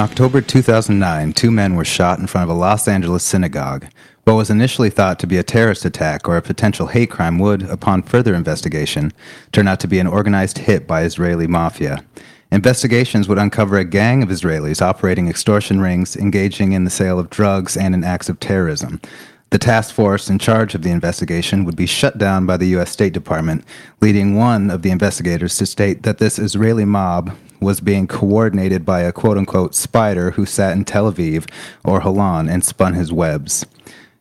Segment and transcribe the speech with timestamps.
[0.00, 3.86] October 2009, two men were shot in front of a Los Angeles synagogue.
[4.24, 7.64] What was initially thought to be a terrorist attack or a potential hate crime would,
[7.64, 9.12] upon further investigation,
[9.52, 12.02] turn out to be an organized hit by Israeli mafia.
[12.50, 17.28] Investigations would uncover a gang of Israelis operating extortion rings, engaging in the sale of
[17.28, 19.02] drugs, and in acts of terrorism.
[19.50, 22.90] The task force in charge of the investigation would be shut down by the U.S.
[22.90, 23.66] State Department,
[24.00, 29.00] leading one of the investigators to state that this Israeli mob was being coordinated by
[29.00, 31.50] a quote unquote spider who sat in Tel Aviv
[31.84, 33.64] or Holon and spun his webs.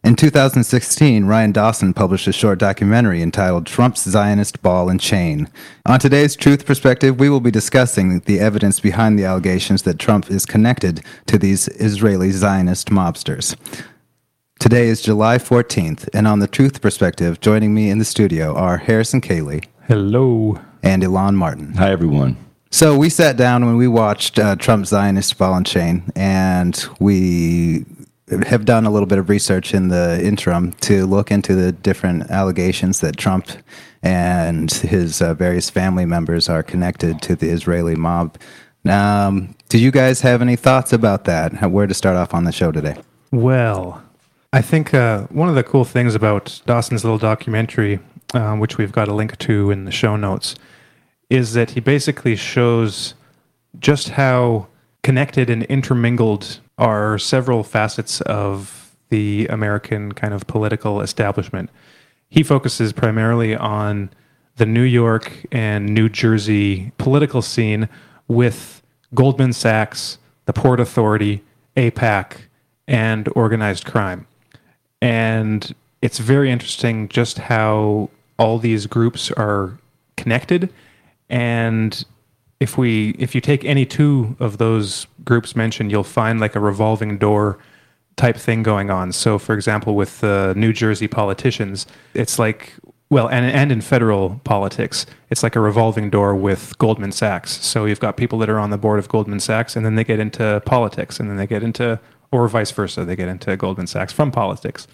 [0.02, 5.50] In 2016, Ryan Dawson published a short documentary entitled Trump's Zionist Ball and Chain.
[5.86, 10.32] On today's Truth Perspective, we will be discussing the evidence behind the allegations that Trump
[10.32, 13.58] is connected to these Israeli Zionist mobsters.
[14.58, 18.78] Today is July 14th, and on the Truth Perspective, joining me in the studio are
[18.78, 19.66] Harrison Koehli.
[19.88, 20.60] Hello.
[20.82, 21.74] And Elan Martin.
[21.74, 22.38] Hi, everyone.
[22.72, 27.84] So we sat down when we watched uh, Trump's Zionist Ball and Chain, and we
[28.48, 32.30] have done a little bit of research in the interim to look into the different
[32.30, 33.48] allegations that Trump
[34.04, 38.38] and his uh, various family members are connected to the Israeli mob.
[38.86, 41.72] Um, do you guys have any thoughts about that?
[41.72, 42.98] Where to start off on the show today?
[43.32, 44.02] Well,
[44.54, 48.00] I think uh, one of the cool things about Dawson's little documentary,
[48.36, 50.54] uh, which we've got a link to in the show notes,
[51.30, 53.14] is that he basically shows
[53.80, 54.68] just how
[55.04, 61.70] connected and intermingled are several facets of the American kind of political establishment.
[62.30, 64.10] He focuses primarily on
[64.58, 67.90] the New York and New Jersey political scene
[68.28, 68.84] with
[69.14, 71.44] Goldman Sachs, the Port Authority,
[71.76, 72.34] AIPAC,
[72.88, 74.28] and organized crime.
[75.02, 79.78] And it's very interesting just how all these groups are
[80.18, 80.72] connected.
[81.30, 82.04] And
[82.60, 86.60] if we if you take any two of those groups mentioned, you'll find like a
[86.60, 87.58] revolving door
[88.16, 89.12] type thing going on.
[89.12, 92.74] So, for example, with the New Jersey politicians, it's like
[93.10, 97.64] well, and and in federal politics, it's like a revolving door with Goldman Sachs.
[97.66, 100.04] So you've got people that are on the board of Goldman Sachs, and then they
[100.04, 102.00] get into politics, and then they get into
[102.32, 103.06] or vice versa.
[103.06, 104.88] They get into Goldman Sachs from politics.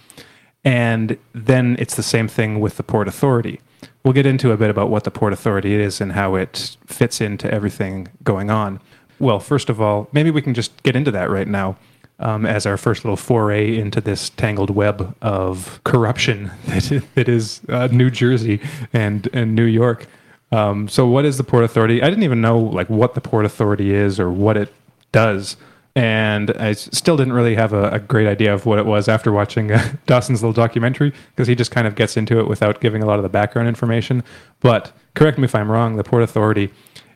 [0.64, 3.60] And then it's the same thing with the Port Authority.
[4.04, 7.22] We'll get into a bit about what the Port Authority is and how it fits
[7.22, 8.80] into everything going on.
[9.20, 11.78] Well, first of all, maybe we can just get into that right now
[12.20, 17.62] um, as our first little foray into this tangled web of corruption that, that is
[17.70, 18.62] uh, New Jersey
[18.94, 20.08] and, and New York.
[20.52, 22.02] Um, so, what is the Port Authority?
[22.02, 24.74] I didn't even know like what the Port Authority is or what it
[25.12, 25.58] does
[25.96, 29.32] and I still didn't really have a, a, great idea of what it was after
[29.32, 33.02] watching uh, Dawson's little documentary because he just kind of gets into it without giving
[33.02, 34.24] a lot of the background information.
[34.60, 36.70] But correct me if I'm wrong, the Port Authority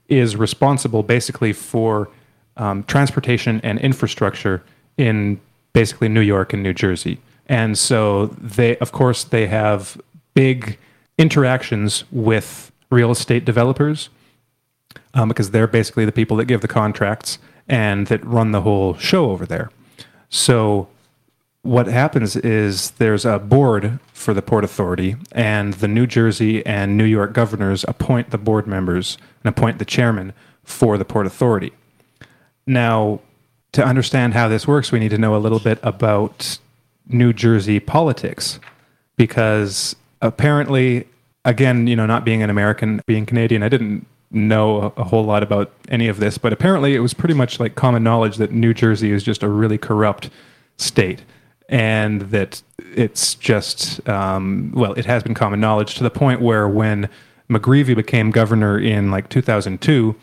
[0.08, 2.10] is responsible basically for
[2.56, 4.64] um, transportation and infrastructure
[4.98, 5.42] in
[5.74, 7.20] basically New York and New Jersey.
[7.48, 10.00] And so they, of course, they have
[10.34, 10.78] big
[11.18, 14.10] interactions with real estate developers
[15.14, 17.40] um, because they're basically the people that give the contracts
[17.70, 19.70] and that run the whole show over there.
[20.30, 20.88] So
[21.62, 26.98] what happens is there's a board for the Port Authority, and the New Jersey and
[26.98, 31.72] New York governors appoint the board members and appoint the chairman for the Port Authority.
[32.66, 33.22] Now,
[33.74, 36.58] to understand how this works, we need to know a little bit about
[37.08, 38.60] New Jersey politics
[39.16, 41.08] because apparently,
[41.46, 45.44] again, you know, not being an American, being Canadian, I didn't know a, whole lot
[45.44, 48.74] about any of this, but apparently it was pretty much like common knowledge that New
[48.74, 50.30] Jersey is just a really corrupt
[50.78, 51.24] state.
[51.68, 52.62] And that
[52.96, 57.10] it's just, um, well, it has been common knowledge to the point where when
[57.50, 60.16] McGreevey became governor in like 2002,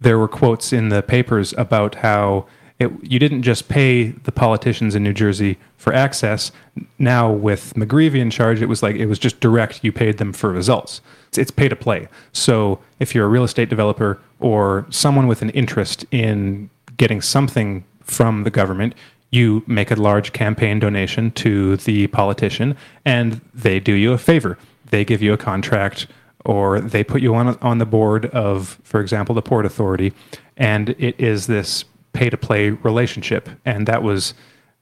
[0.00, 2.46] there were quotes in the papers about how
[2.78, 6.52] it, you didn't just pay the politicians in New Jersey for access.
[6.98, 9.82] Now with McGreevey in charge, it was like it was just direct.
[9.82, 11.00] You paid them for results.
[11.36, 12.08] It's, it's pay to play.
[12.32, 17.84] So if you're a real estate developer or someone with an interest in getting something
[18.02, 18.94] from the government,
[19.30, 24.56] you make a large campaign donation to the politician, and they do you a favor.
[24.90, 26.06] They give you a contract
[26.44, 30.12] or they put you on on the board of, for example, the Port Authority,
[30.56, 33.50] and it is this pay to play relationship.
[33.64, 34.32] And that was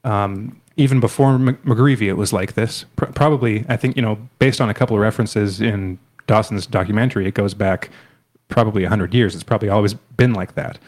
[0.04, 2.84] um, even before McGreevey, it was like this.
[2.96, 7.26] Pr- probably, I think, you know, based on a couple of references in Dawson's documentary,
[7.26, 7.90] it goes back
[8.48, 9.34] probably 100 years.
[9.34, 10.78] It's probably always been like that.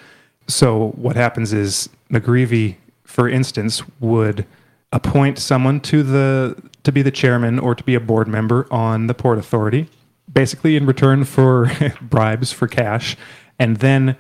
[0.49, 4.47] So what happens is McGreevey, for instance, would
[4.93, 9.09] appoint someone to the to be the chairman or to be a board member on
[9.09, 9.89] the port authority,
[10.33, 13.17] basically in return for bribes for cash,
[13.59, 14.17] and then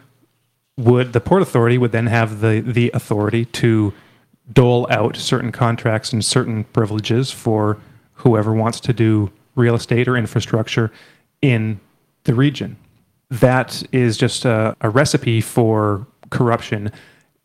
[0.76, 3.92] would the port authority would then have the the authority to
[4.52, 7.78] dole out certain contracts and certain privileges for
[8.14, 10.93] whoever wants to do real estate or infrastructure
[11.43, 11.81] in
[12.25, 12.76] the region.
[13.31, 16.93] That is just a, a recipe for corruption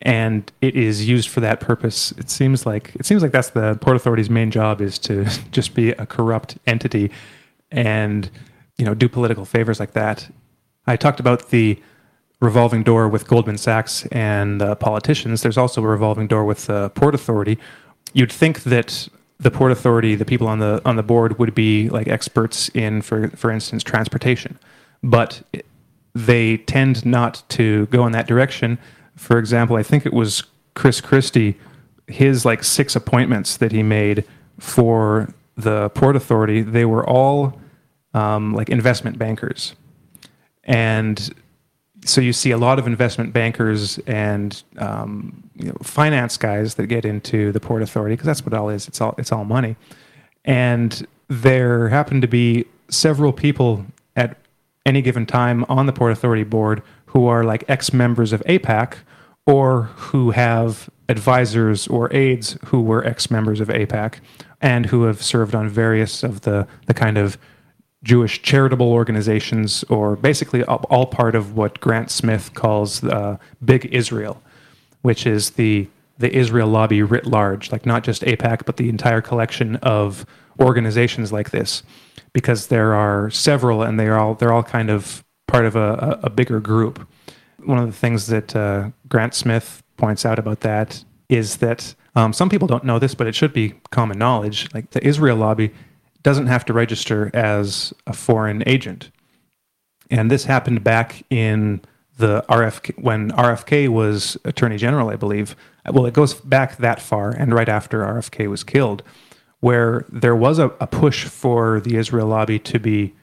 [0.02, 2.12] and it is used for that purpose.
[2.12, 5.74] It seems like it seems like that's the port authority's main job is to just
[5.74, 7.10] be a corrupt entity
[7.70, 8.28] and
[8.76, 10.28] you know do political favors like that.
[10.86, 11.80] I talked about the
[12.40, 15.42] revolving door with Goldman Sachs and the politicians.
[15.42, 17.56] There's also a revolving door with the port authority.
[18.12, 19.08] You'd think that
[19.42, 23.02] the port authority, the people on the on the board, would be like experts in,
[23.02, 24.58] for for instance, transportation,
[25.02, 25.42] but
[26.14, 28.78] they tend not to go in that direction
[29.16, 30.44] for example, I think it was
[30.74, 31.58] Chris Christie,
[32.06, 34.24] his like six appointments that he made
[34.58, 37.58] for the Port Authority, they were all
[38.14, 39.74] um, like investment bankers.
[40.64, 41.32] And
[42.04, 46.86] so you see a lot of investment bankers and um, you know, finance guys that
[46.86, 48.88] get into the Port Authority because that's what it all is.
[48.88, 49.76] It's all it's all money.
[50.44, 54.36] And there happen to be several people at
[54.84, 58.94] any given time on the Port Authority board who are like ex members of AIPAC
[59.46, 64.14] or who have advisors or aides who were ex members of AIPAC
[64.60, 67.36] and who have served on various of the, the kind of
[68.02, 74.42] Jewish charitable organizations, or basically all part of what Grant Smith calls uh, Big Israel,
[75.02, 75.88] which is the
[76.18, 80.24] the Israel lobby writ large, like not just AIPAC, but the entire collection of
[80.60, 81.82] organizations like this,
[82.32, 86.20] because there are several, and they are all they're all kind of part of a,
[86.22, 87.06] a bigger group
[87.64, 92.32] one of the things that uh, Grant Smith points out about that is that um,
[92.32, 94.68] some people don't know this, but it should be common knowledge.
[94.74, 95.72] Like the Israel lobby
[96.22, 99.10] doesn't have to register as a foreign agent,
[100.10, 101.80] and this happened back in
[102.18, 105.56] the RFK when RFK was Attorney General, I believe.
[105.90, 109.02] Well, it goes back that far, and right after RFK was killed,
[109.60, 113.14] where there was a, a push for the Israel lobby to be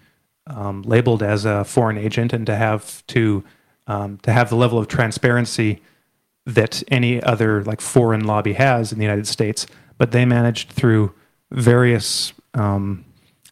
[0.47, 3.43] um, labeled as a foreign agent and to have to
[3.87, 5.81] um, to have the level of transparency
[6.45, 9.67] that any other like foreign lobby has in the United States,
[9.97, 11.13] but they managed through
[11.51, 13.05] various um,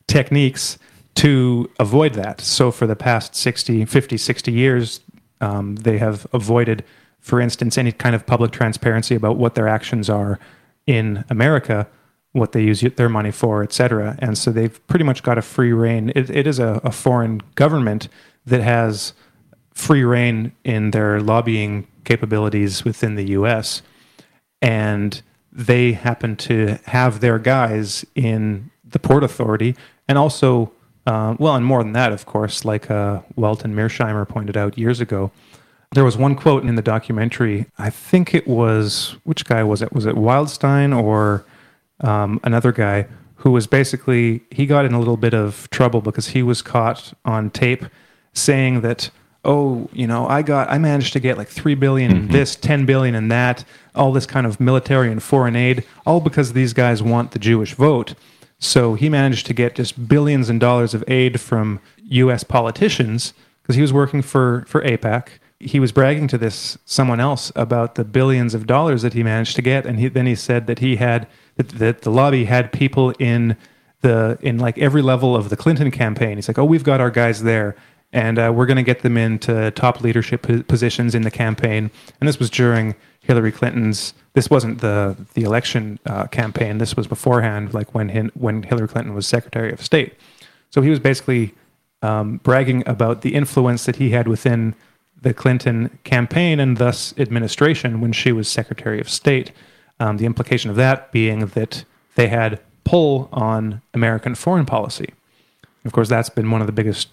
[0.08, 0.78] techniques
[1.16, 2.42] to avoid that.
[2.42, 5.00] So for the past 60, 50, 60 years,
[5.42, 6.84] um, they have avoided,
[7.20, 10.40] for instance, any kind of public transparency about what their actions are
[10.86, 11.88] in America,
[12.34, 14.16] what they use their money for, et cetera.
[14.20, 16.12] And so they've pretty much got a free reign.
[16.16, 18.10] it, it is a, a foreign government
[18.46, 19.14] that has
[19.74, 23.82] free reign in their lobbying capabilities within the US.
[24.62, 25.22] And
[25.52, 29.76] they happen to have their guys in the Port Authority
[30.08, 30.72] and also,
[31.06, 34.78] uh, well, and more than that, of course, like uh, Walt and Mearsheimer pointed out
[34.78, 35.32] years ago.
[35.94, 37.66] There was one quote in the documentary.
[37.78, 39.94] I think it was, which guy was it?
[39.94, 41.46] Was it Wildstein or
[42.02, 46.30] um, another guy who was basically, he got in a little bit of trouble because
[46.30, 47.86] he was caught on tape
[48.34, 49.10] saying that
[49.48, 52.32] oh, you know, I got, I managed to get like three billion mm-hmm.
[52.32, 53.64] this, ten billion in that,
[53.96, 57.74] all this kind of military and foreign aid, all because these guys want the Jewish
[57.74, 58.14] vote.
[58.60, 62.44] So he managed to get just billions and dollars of aid from U.S.
[62.44, 65.30] politicians because he was working for for AIPAC.
[65.60, 69.56] He was bragging to this someone else about the billions of dollars that he managed
[69.56, 72.72] to get, and he, then he said that he had that, that the lobby had
[72.72, 73.58] people in
[74.02, 76.38] the in like every level of the Clinton campaign.
[76.38, 77.76] He's like, oh, we've got our guys there
[78.14, 81.92] and uh, we're going to get them into top leadership positions in the campaign.
[82.20, 84.14] And this was during Hillary Clinton's.
[84.34, 86.78] This wasn't the the election uh, campaign.
[86.78, 90.14] This was beforehand, like when when Hillary Clinton was Secretary of State.
[90.70, 91.54] So he was basically
[92.02, 94.76] um, bragging about the influence that he had within
[95.22, 99.52] the Clinton campaign and thus administration when she was Secretary of State.
[100.00, 101.84] Um, the implication of that being that
[102.16, 105.14] they had pull on American foreign policy.
[105.84, 107.10] Of course, that's been one of the biggest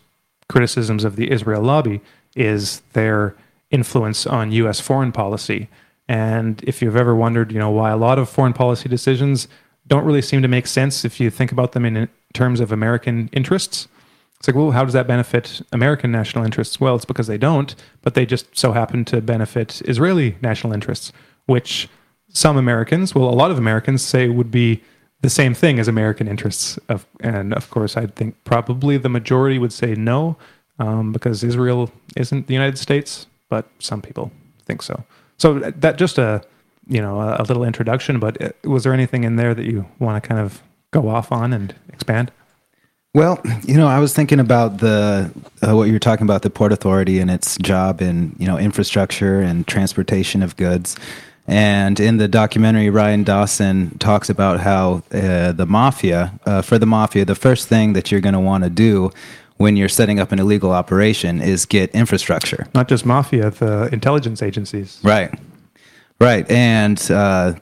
[0.49, 2.01] criticisms of the Israel lobby
[2.37, 3.35] is their
[3.71, 4.81] influence on U.S.
[4.81, 5.69] foreign policy.
[6.09, 9.49] And if you've ever wondered, you know, why a lot of foreign policy decisions
[9.87, 13.29] don't really seem to make sense if you think about them in terms of American
[13.33, 13.89] interests,
[14.39, 16.79] it's like, well, how does that benefit American national interests?
[16.79, 21.13] Well, it's because they don't, but they just so happen to benefit Israeli national interests,
[21.47, 21.89] which
[22.29, 24.83] some Americans, well, a lot of Americans say would be
[25.25, 26.79] the same thing as American interests.
[26.91, 30.37] Of, and of course, I think probably the majority would say no,
[30.79, 34.31] um, because Israel isn't the United States, but some people
[34.67, 35.03] think so.
[35.39, 36.43] So that just a
[36.87, 38.21] you know a, a little introduction.
[38.21, 41.33] But uh, was there anything in there that you want to kind of go off
[41.33, 42.31] on and expand?
[43.15, 45.33] Well, you know, I was thinking about the
[45.67, 48.59] uh, what you were talking about the port authority and its job in you know
[48.59, 50.97] infrastructure and transportation of goods.
[51.47, 56.87] And in the documentary, Ryan Dawson talks about how uh, the mafia, uh, for the
[56.87, 59.11] mafia, the first thing that you're going to want to do
[59.59, 62.67] when you're setting up an illegal operation is get infrastructure.
[62.75, 65.01] Not just mafia, the intelligence agencies.
[65.03, 65.39] Right.
[66.19, 66.51] Right.
[66.51, 67.55] And uh,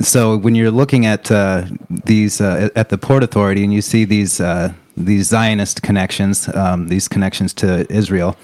[0.00, 4.04] so when you're looking at uh, these uh, at the Port Authority and you see
[4.04, 8.36] these uh, these Zionist connections, um, these connections to Israel,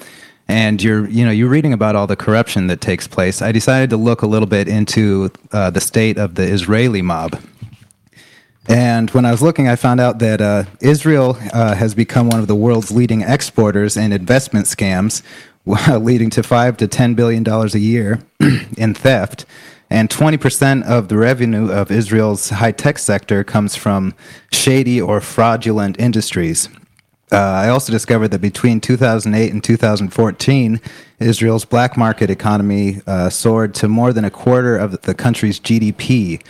[0.49, 3.41] and you're you know you're reading about all the corruption that takes place.
[3.41, 7.41] I decided to look a little bit into uh, the state of the Israeli mob.
[8.67, 12.41] And when I was looking, I found out that uh, Israel uh, has become one
[12.41, 15.23] of the world's leading exporters in investment scams,
[15.67, 18.21] leading to five to ten billion dollars a year
[18.77, 19.45] in theft.
[19.91, 24.15] And 20% of the revenue of Israel's high tech sector comes from
[24.51, 26.69] shady or fraudulent industries.
[27.33, 30.81] Uh, I also discovered that between 2008 and 2014,
[31.21, 36.43] Israel's black market economy uh, soared to more than a quarter of the country's GDP.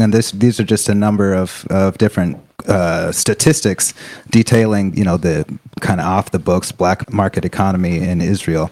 [0.00, 3.92] And this, these are just a number of, of different uh, statistics
[4.30, 5.44] detailing, you know, the
[5.80, 8.70] kind of off the books black market economy in Israel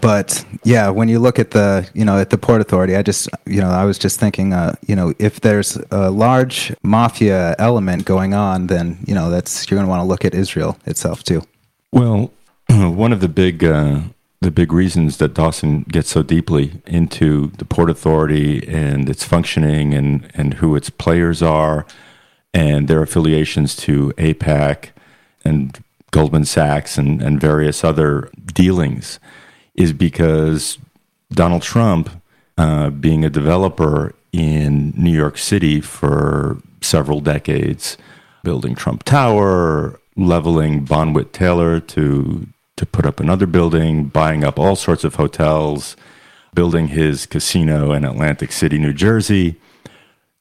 [0.00, 3.28] but yeah, when you look at the you know at the port authority, I just
[3.46, 8.04] you know I was just thinking uh, you know if there's a large mafia element
[8.04, 11.22] going on, then you know that's you're going to want to look at Israel itself
[11.22, 11.42] too.
[11.92, 12.32] Well,
[12.68, 14.00] one of the big uh,
[14.40, 19.92] the big reasons that Dawson gets so deeply into the port authority and its functioning
[19.92, 21.86] and and who its players are
[22.54, 24.90] and their affiliations to AIPAC
[25.44, 29.18] and Goldman Sachs and, and various other dealings
[29.74, 30.78] is because
[31.30, 32.10] Donald Trump,
[32.58, 37.96] uh, being a developer in New York City for several decades,
[38.42, 44.74] building Trump Tower, leveling Bonwit Teller to to put up another building, buying up all
[44.74, 45.96] sorts of hotels,
[46.54, 49.56] building his casino in Atlantic City, New Jersey.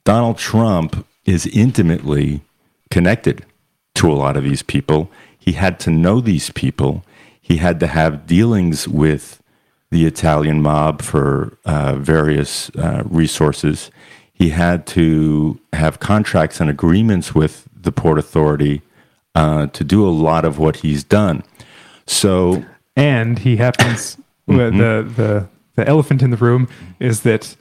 [0.04, 2.42] Donald Trump is intimately
[2.90, 3.46] connected
[3.96, 5.12] to a lot of these people.
[5.38, 7.06] He had to know these people
[7.44, 9.44] he had to have dealings with
[9.92, 13.92] the Italian mob for uh, various uh, resources.
[14.34, 18.82] He had to have contracts and agreements with the Port Authority
[19.36, 21.44] uh, to do a lot of what he's done.
[22.08, 22.64] So,
[22.96, 24.78] and he happens mm-hmm.
[24.78, 26.70] the the the elephant in the room
[27.00, 27.58] is that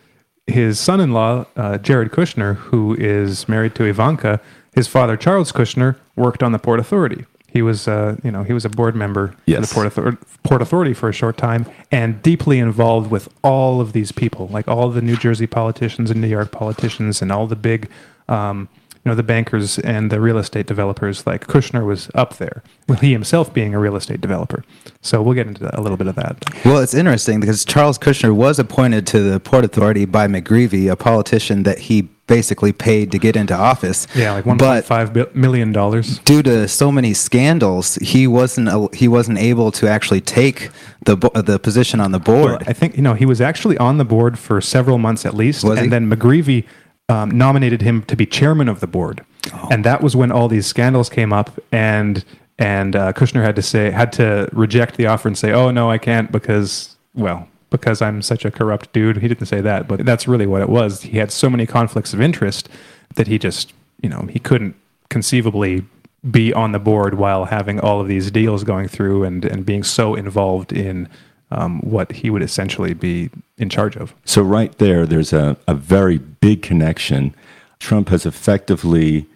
[0.46, 4.40] his son-in-law uh, Jared Kushner, who is married to Ivanka,
[4.74, 7.26] his father Charles Kushner worked on the Port Authority.
[7.52, 9.59] He was, uh, you know, he was a board member yes.
[9.59, 13.80] of the Port, Author- Port Authority for a short time, and deeply involved with all
[13.80, 17.47] of these people, like all the New Jersey politicians and New York politicians, and all
[17.47, 17.90] the big,
[18.30, 18.71] um,
[19.04, 21.26] you know, the bankers and the real estate developers.
[21.26, 24.64] Like Kushner was up there, with he himself being a real estate developer.
[25.02, 26.42] So we'll get into a little bit of that.
[26.64, 30.97] Well, it's interesting because Charles Kushner was appointed to the Port Authority by McGreevey, a
[30.97, 34.06] politician that he basically paid to get into office.
[34.14, 36.18] Yeah, like one point five million dollars.
[36.20, 40.70] Due to so many scandals, he wasn't he wasn't able to actually take
[41.04, 42.60] the the position on the board.
[42.60, 45.34] Well, I think you know he was actually on the board for several months at
[45.34, 45.90] least, was and he?
[45.90, 46.64] then McGreevey
[47.10, 49.68] um, nominated him to be chairman of the board, oh.
[49.70, 52.24] and that was when all these scandals came up and.
[52.58, 55.90] And uh, Kushner had to say had to reject the offer and say, "Oh no,
[55.90, 59.17] I can't because well, because I'm such a corrupt dude.
[59.17, 61.02] He didn't say that, but that's really what it was.
[61.02, 62.69] He had so many conflicts of interest
[63.17, 64.76] that he just, you know, he couldn't
[65.09, 65.85] conceivably
[66.31, 69.83] be on the board while having all of these deals going through and, and being
[69.83, 71.09] so involved in
[71.50, 74.14] um, what he would essentially be in charge of.
[74.25, 77.35] So, right there, there's a, a very big connection.
[77.79, 79.26] Trump has effectively,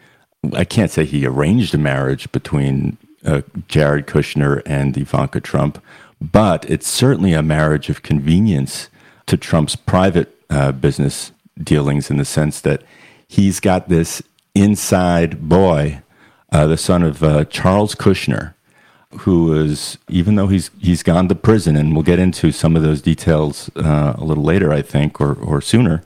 [0.55, 5.83] I can't say he arranged a marriage between uh, Jared Kushner and Ivanka Trump,
[6.21, 8.89] but it's certainly a marriage of convenience
[9.27, 11.33] to Trump's private uh, business
[11.63, 12.83] dealings in the sense that
[13.29, 14.23] he's got this
[14.55, 16.03] inside boy,
[16.53, 18.55] uh, the son of uh, Charles Kushner,
[19.21, 22.83] who is, even though he's he's gone to prison, and we'll get into some of
[22.83, 26.03] those details uh, a little later, I think, or or sooner.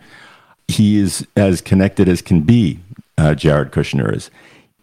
[0.68, 2.80] He is as connected as can be.
[3.18, 4.30] Uh, Jared Kushner is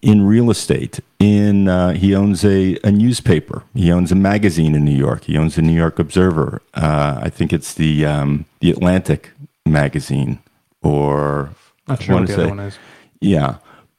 [0.01, 0.99] in real estate.
[1.19, 3.63] In uh, he owns a, a newspaper.
[3.73, 5.25] He owns a magazine in New York.
[5.25, 6.61] He owns the New York Observer.
[6.73, 9.31] Uh, I think it's the um, the Atlantic
[9.65, 10.39] magazine,
[10.81, 11.51] or
[11.87, 12.77] not sure what the say, other one is.
[13.19, 13.57] Yeah.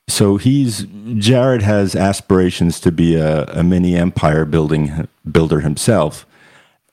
[0.09, 0.87] So he's
[1.17, 6.27] Jared has aspirations to be a, a mini empire building builder himself,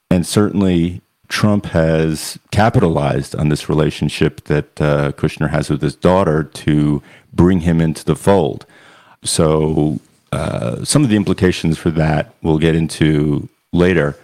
[0.09, 6.43] and certainly Trump has capitalized on this relationship that uh, Kushner has with his daughter
[6.43, 7.01] to
[7.33, 8.65] bring him into the fold.
[9.25, 9.99] So
[10.31, 14.17] uh, some of the implications for that we'll get into later.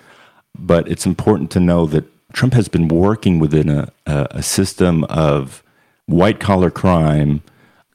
[0.57, 5.63] But it's important to know that Trump has been working within a, a, system of
[6.05, 7.41] white collar crime.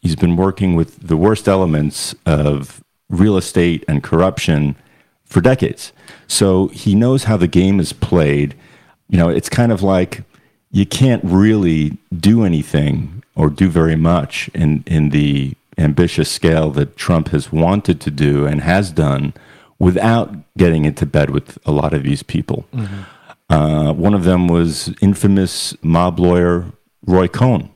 [0.01, 4.77] He's been working with the worst elements of real estate and corruption
[5.25, 5.93] for decades.
[6.27, 8.55] So he knows how the game is played.
[9.09, 10.23] You know, it's kind of like
[10.71, 16.97] you can't really do anything or do very much in, in the ambitious scale that
[16.97, 19.35] Trump has wanted to do and has done
[19.79, 22.65] without getting into bed with a lot of these people.
[22.73, 23.53] Mm-hmm.
[23.53, 26.73] Uh, one of them was infamous mob lawyer
[27.07, 27.71] Roy Cohn,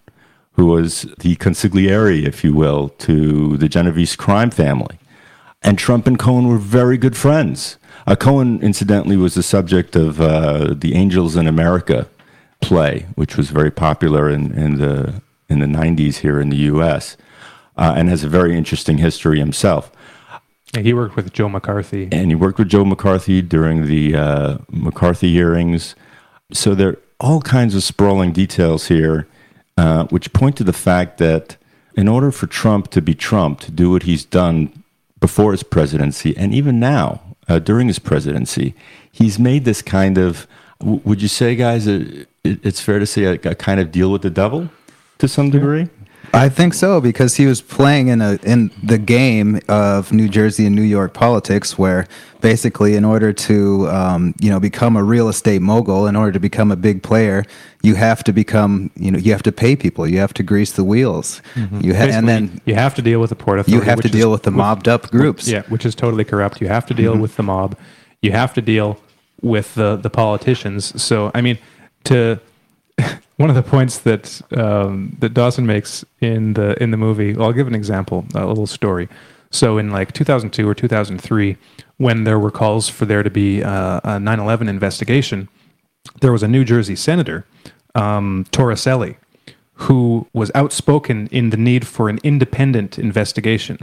[0.53, 4.99] who was the consigliere, if you will, to the Genovese crime family.
[5.63, 7.77] And Trump and Cohn were very good friends.
[8.07, 12.09] Uh, Cohn, incidentally, was the subject of uh, the Angels in America
[12.61, 17.17] play, which was very popular in, in the in the 90s here in the U.S.
[17.77, 19.91] Uh, and has a very interesting history himself.
[20.75, 22.09] Yeah, he worked with Joe McCarthy.
[22.13, 25.95] And he worked with Joe McCarthy during the uh, McCarthy hearings.
[26.53, 29.27] So there are all kinds of sprawling details here,
[29.77, 31.57] uh, which point to the fact that
[31.95, 34.83] in order for Trump to be Trump, to do what he's done
[35.19, 38.75] before his presidency, and even now uh, during his presidency,
[39.11, 40.47] he's made this kind of,
[40.79, 44.11] w- would you say, guys, it, it's fair to say a, a, kind of deal
[44.11, 44.71] with the devil
[45.19, 45.89] to some degree?
[46.33, 50.67] I think so because he was playing in a in the game of New Jersey
[50.67, 52.07] and New York politics, where
[52.41, 56.39] basically, in order to um, you know become a real estate mogul, in order to
[56.39, 57.45] become a big player,
[57.83, 60.73] you have to become you know you have to pay people, you have to grease
[60.73, 61.81] the wheels, mm-hmm.
[61.81, 63.73] you ha- and then you have to deal with the port authority.
[63.73, 65.49] You have to deal is, with the mobbed up groups.
[65.49, 66.61] yeah, which is totally corrupt.
[66.61, 67.23] You have to deal mm-hmm.
[67.23, 67.77] with the mob.
[68.23, 69.01] You have to deal
[69.43, 71.03] with the the politicians.
[71.03, 71.59] So I mean,
[72.05, 72.41] to
[73.37, 77.35] one of the points that um, that Dawson makes in the in the movie.
[77.35, 79.09] Well, I'll give an example, a little story.
[79.51, 81.57] So in like 2002 or 2003,
[81.97, 85.49] when there were calls for there to be uh, a 9/11 investigation,
[86.21, 87.45] there was a New Jersey senator,
[87.95, 89.17] um, Torricelli,
[89.75, 93.79] who was outspoken in the need for an independent investigation.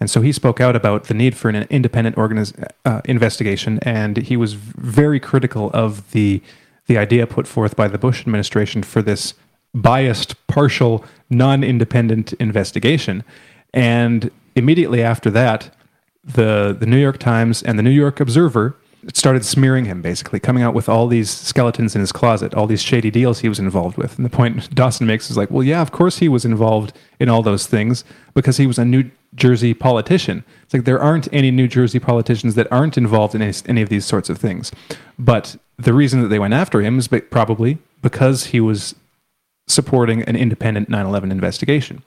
[0.00, 4.16] And so he spoke out about the need for an independent organiz- uh, investigation, and
[4.16, 6.42] he was very critical of the
[6.86, 9.34] the idea put forth by the Bush administration for this
[9.74, 13.24] biased, partial, non independent investigation.
[13.72, 15.74] And immediately after that,
[16.24, 18.76] the, the New York Times and the New York Observer
[19.14, 22.82] started smearing him, basically, coming out with all these skeletons in his closet, all these
[22.82, 24.16] shady deals he was involved with.
[24.16, 27.28] And the point Dawson makes is like, well, yeah, of course he was involved in
[27.28, 30.44] all those things because he was a New Jersey politician.
[30.62, 33.88] It's like there aren't any New Jersey politicians that aren't involved in any, any of
[33.88, 34.70] these sorts of things.
[35.18, 38.94] But the reason that they went after him is probably because he was
[39.66, 42.02] supporting an independent 9 11 investigation.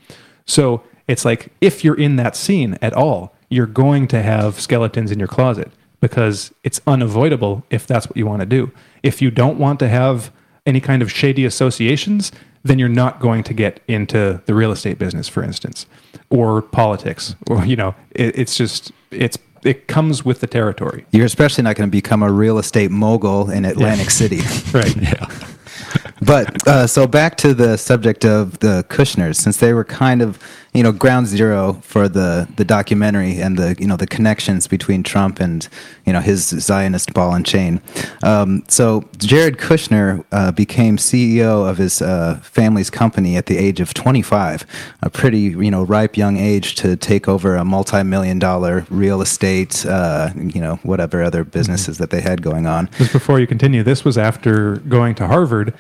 [0.45, 5.11] So it's like if you're in that scene at all, you're going to have skeletons
[5.11, 8.71] in your closet because it's unavoidable if that's what you want to do.
[9.03, 10.31] If you don't want to have
[10.65, 12.31] any kind of shady associations,
[12.63, 15.85] then you're not going to get into the real estate business, for instance,
[16.29, 21.05] or politics, or you know, it, it's just it's it comes with the territory.
[21.11, 24.11] You're especially not going to become a real estate mogul in Atlantic yeah.
[24.21, 24.95] City, right?
[24.95, 25.25] Yeah.
[26.21, 30.39] but uh, so back to the subject of the Kushners, since they were kind of
[30.75, 35.03] you know ground zero for the the documentary and the you know the connections between
[35.03, 35.69] Trump and
[36.05, 37.81] you know his Zionist ball and chain.
[38.23, 43.79] Um, so Jared Kushner uh, became CEO of his uh, family's company at the age
[43.79, 44.65] of 25,
[45.01, 49.85] a pretty you know ripe young age to take over a multi-million dollar real estate,
[49.85, 52.03] uh, you know whatever other businesses mm-hmm.
[52.03, 52.89] that they had going on.
[52.97, 55.73] Just before you continue, this was after going to Harvard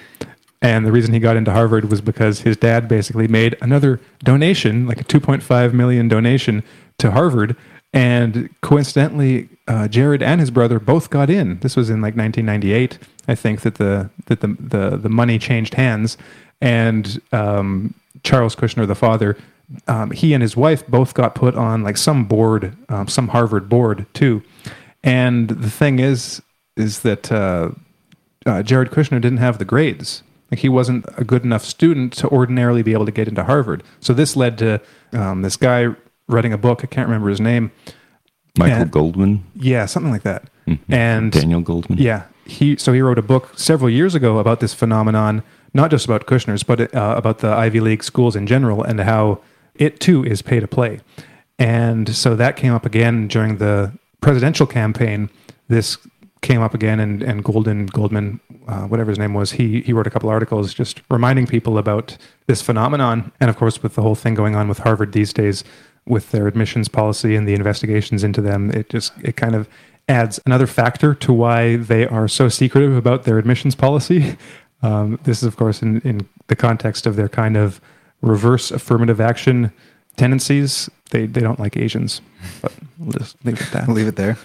[0.65, 4.87] and the reason he got into Harvard was because his dad basically made another donation,
[4.87, 6.63] like a 2.5 million donation
[6.97, 7.55] to Harvard.
[7.93, 11.59] And coincidentally, uh, Jared and his brother both got in.
[11.59, 12.97] This was in like 1998,
[13.27, 16.17] I think, that the that the the, the money changed hands.
[16.59, 19.37] And um, Charles Kushner, the father,
[19.87, 23.69] um, he and his wife both got put on like some board, um, some Harvard
[23.69, 24.41] board too.
[25.03, 26.41] And the thing is,
[26.75, 27.69] is that uh,
[28.47, 32.29] uh, Jared Kushner didn't have the grades like he wasn't a good enough student to
[32.29, 33.83] ordinarily be able to get into Harvard.
[33.99, 34.81] So this led to
[35.13, 35.87] um, this guy
[36.27, 36.81] writing a book.
[36.83, 37.71] I can't remember his name.
[38.57, 39.45] Michael and, Goldman.
[39.55, 40.49] Yeah, something like that.
[40.67, 40.93] Mm-hmm.
[40.93, 41.99] And Daniel Goldman.
[41.99, 46.05] Yeah, he so he wrote a book several years ago about this phenomenon, not just
[46.05, 49.41] about Kushner's, but uh, about the Ivy League schools in general, and how
[49.75, 51.01] it too is pay to play.
[51.59, 55.29] And so that came up again during the presidential campaign.
[55.67, 55.97] This
[56.41, 60.07] came up again, and and Golden Goldman, uh, whatever his name was, he he wrote
[60.07, 63.31] a couple articles just reminding people about this phenomenon.
[63.39, 65.63] And of course, with the whole thing going on with Harvard these days,
[66.07, 68.71] with their admissions policy and the investigations into them.
[68.71, 69.67] It just it kind of
[70.07, 74.37] adds another factor to why they are so secretive about their admissions policy.
[74.81, 77.81] Um, this is, of course, in, in the context of their kind of
[78.21, 79.71] reverse affirmative action
[80.15, 80.91] tendencies.
[81.11, 82.21] They they don't like Asians,
[82.61, 83.89] but we'll just leave it at that.
[83.89, 84.37] leave it there.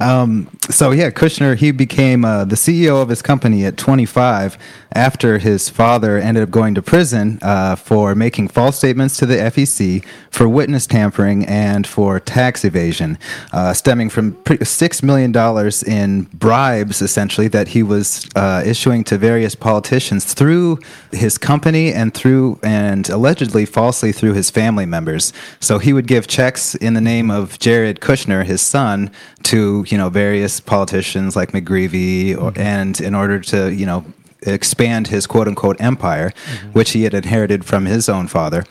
[0.00, 4.56] Um, so yeah, Kushner he became uh, the CEO of his company at 25
[4.92, 9.34] after his father ended up going to prison uh, for making false statements to the
[9.36, 13.18] FEC for witness tampering and for tax evasion,
[13.52, 19.18] uh, stemming from six million dollars in bribes essentially that he was uh, issuing to
[19.18, 20.78] various politicians through
[21.12, 25.32] his company and through and allegedly falsely through his family members.
[25.60, 29.10] So he would give checks in the name of Jared Kushner, his son,
[29.42, 32.60] to you know various politicians like McGreevey, or, mm-hmm.
[32.60, 34.04] and in order to you know
[34.42, 36.68] expand his quote unquote empire, mm-hmm.
[36.68, 38.64] which he had inherited from his own father.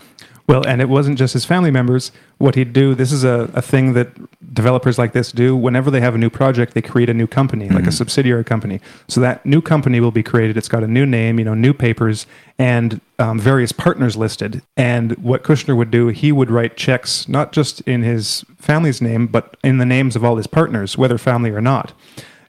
[0.48, 2.14] Well, and it wasn't just his family members.
[2.38, 4.10] What he'd do, this is a, a thing that
[4.54, 5.58] developers like this do.
[5.58, 8.80] Whenever they have a new project, they create a new company, like a subsidiary company.
[9.10, 10.56] So that new company will be created.
[10.56, 14.62] It's got a new name, you know, new papers, and um, various partners listed.
[14.78, 19.28] And what Kushner would do, he would write checks, not just in his family's name,
[19.28, 21.92] but in the names of all his partners, whether family or not.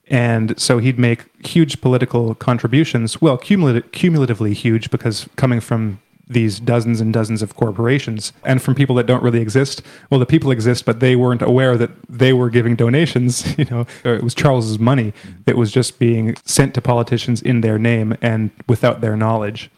[0.06, 6.60] And so he'd make huge political contributions, well, cumulative, cumulatively huge because coming from these
[6.60, 9.82] dozens and dozens of corporations and from people that don't really exist.
[10.10, 13.46] Well, the people exist, but they weren't aware that they were giving donations.
[13.58, 15.12] You know, it was Charles's money
[15.46, 19.68] that was just being sent to politicians in their name and without their knowledge.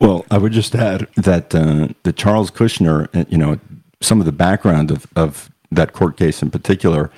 [0.00, 3.60] Well, I would just add that uh, the Charles Kushner, uh, you know,
[4.00, 7.12] some of the background of, of that court case in particular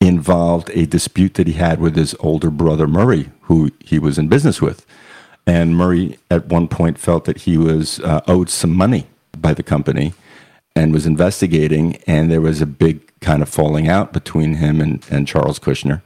[0.00, 4.28] involved a dispute that he had with his older brother Murray, who he was in
[4.28, 4.86] business with.
[5.48, 9.06] And Murray at one point felt that he was uh, owed some money
[9.38, 10.12] by the company
[10.76, 15.02] and was investigating, and there was a big kind of falling out between him and,
[15.10, 16.02] and Charles Kushner.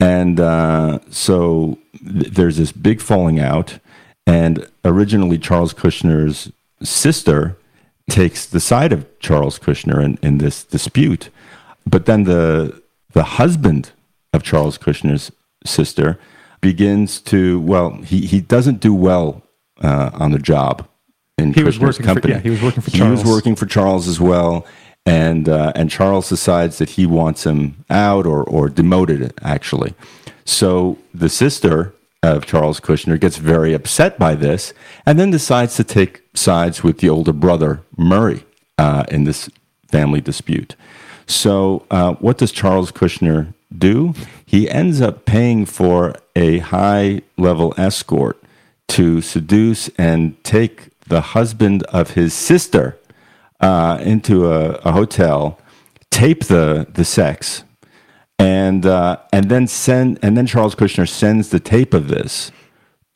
[0.00, 3.78] And uh, so th- there's this big falling out.
[4.26, 6.50] And originally, Charles Kushner's
[6.82, 7.56] sister
[8.10, 11.30] takes the side of Charles Kushner in, in this dispute.
[11.86, 12.82] But then the,
[13.12, 13.92] the husband
[14.32, 15.30] of Charles Kushner's
[15.64, 16.18] sister
[16.64, 19.42] begins to, well, he, he doesn't do well
[19.82, 20.86] uh, on the job
[21.38, 22.34] in He was Kushner's working for- company.
[22.34, 23.22] yeah, he was working for He Charles.
[23.22, 24.66] was working for Charles as well.
[25.06, 29.92] And, uh, and Charles decides that he wants him out or, or demoted, actually.
[30.46, 34.72] So the sister of Charles Kushner gets very upset by this
[35.04, 38.44] and then decides to take sides with the older brother, Murray,
[38.78, 39.50] uh, in this
[39.90, 40.74] family dispute.
[41.26, 44.14] So, uh, what does Charles Kushner do?
[44.54, 48.40] He ends up paying for a high level escort
[48.86, 52.96] to seduce and take the husband of his sister
[53.58, 55.58] uh, into a, a hotel,
[56.08, 57.64] tape the, the sex,
[58.38, 62.52] and uh, and then send and then Charles Kushner sends the tape of this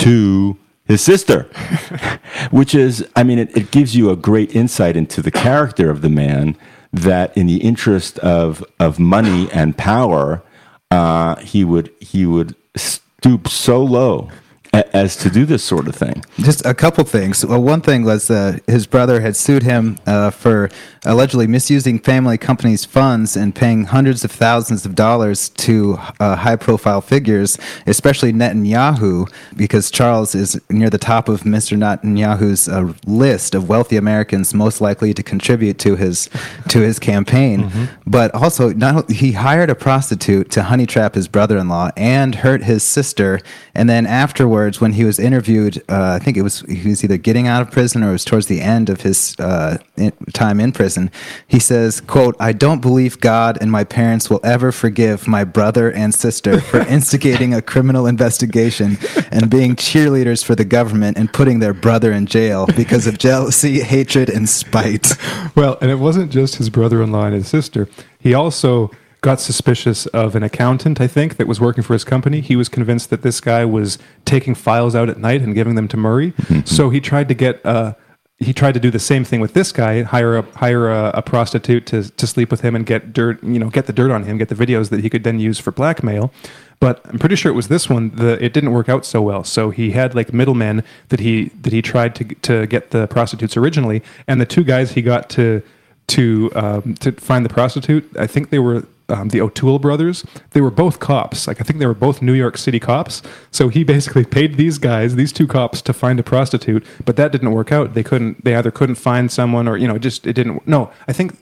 [0.01, 1.42] to his sister,
[2.51, 6.01] which is I mean it, it gives you a great insight into the character of
[6.01, 6.57] the man
[6.92, 10.42] that in the interest of of money and power
[10.90, 14.31] uh, he would he would stoop so low
[14.72, 16.24] as to do this sort of thing.
[16.38, 17.44] Just a couple things.
[17.44, 20.70] Well, one thing was uh, his brother had sued him uh, for
[21.04, 27.00] allegedly misusing family companies' funds and paying hundreds of thousands of dollars to uh, high-profile
[27.00, 31.76] figures, especially Netanyahu, because Charles is near the top of Mr.
[31.76, 36.28] Netanyahu's uh, list of wealthy Americans most likely to contribute to his
[36.68, 37.70] to his campaign.
[38.07, 42.83] But also, not he hired a prostitute to honey trap his brother-in-law and hurt his
[42.83, 43.40] sister,
[43.79, 47.17] and then afterwards, when he was interviewed, uh, I think it was he was either
[47.17, 50.59] getting out of prison or it was towards the end of his uh, in, time
[50.59, 51.12] in prison.
[51.47, 55.93] He says, "quote I don't believe God and my parents will ever forgive my brother
[55.93, 58.99] and sister for instigating a criminal investigation
[59.31, 63.79] and being cheerleaders for the government and putting their brother in jail because of jealousy,
[63.79, 65.12] hatred, and spite."
[65.55, 67.88] Well, and it wasn't just his brother in law and his sister.
[68.19, 72.40] He also got suspicious of an accountant, I think, that was working for his company.
[72.40, 75.88] He was convinced that this guy was taking files out at night and giving them
[75.88, 76.33] to Murray.
[76.64, 77.64] So he tried to get.
[77.64, 77.94] Uh,
[78.38, 81.22] he tried to do the same thing with this guy, hire a hire a, a
[81.22, 84.24] prostitute to, to sleep with him and get dirt, you know, get the dirt on
[84.24, 86.33] him, get the videos that he could then use for blackmail.
[86.81, 88.11] But I'm pretty sure it was this one.
[88.11, 89.42] The it didn't work out so well.
[89.42, 93.57] So he had like middlemen that he that he tried to to get the prostitutes
[93.57, 95.62] originally, and the two guys he got to
[96.09, 98.09] to um, to find the prostitute.
[98.16, 100.25] I think they were um, the O'Toole brothers.
[100.51, 101.47] They were both cops.
[101.47, 103.23] Like I think they were both New York City cops.
[103.51, 106.85] So he basically paid these guys, these two cops, to find a prostitute.
[107.05, 107.94] But that didn't work out.
[107.94, 108.44] They couldn't.
[108.44, 110.66] They either couldn't find someone, or you know, just it didn't.
[110.66, 111.37] No, I think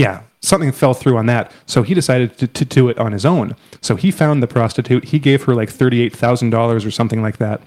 [0.00, 1.52] yeah, something fell through on that.
[1.66, 3.54] So he decided to, to do it on his own.
[3.82, 5.04] So he found the prostitute.
[5.04, 7.60] He gave her like $38,000 or something like that.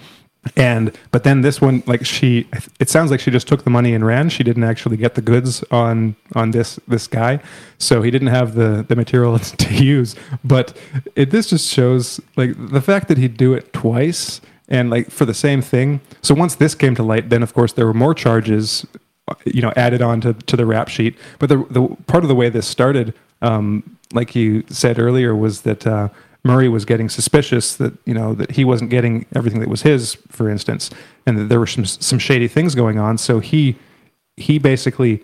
[0.58, 2.48] And, but then this one, like she,
[2.80, 4.30] it sounds like she just took the money and ran.
[4.30, 7.40] She didn't actually get the goods on, on this, this guy.
[7.78, 10.16] So he didn't have the, the material to use.
[10.44, 10.78] But
[11.16, 15.26] it, this just shows like the fact that he'd do it twice and like for
[15.26, 16.02] the same thing.
[16.22, 18.86] So once this came to light, then of course there were more charges
[19.46, 21.18] you know added on to, to the rap sheet.
[21.40, 25.62] But the the part of the way this started, um, like you said earlier, was
[25.62, 26.10] that uh,
[26.44, 30.16] Murray was getting suspicious that you know that he wasn't getting everything that was his,
[30.30, 30.90] for instance,
[31.26, 33.18] and that there were some some shady things going on.
[33.18, 33.78] So he
[34.36, 35.24] he basically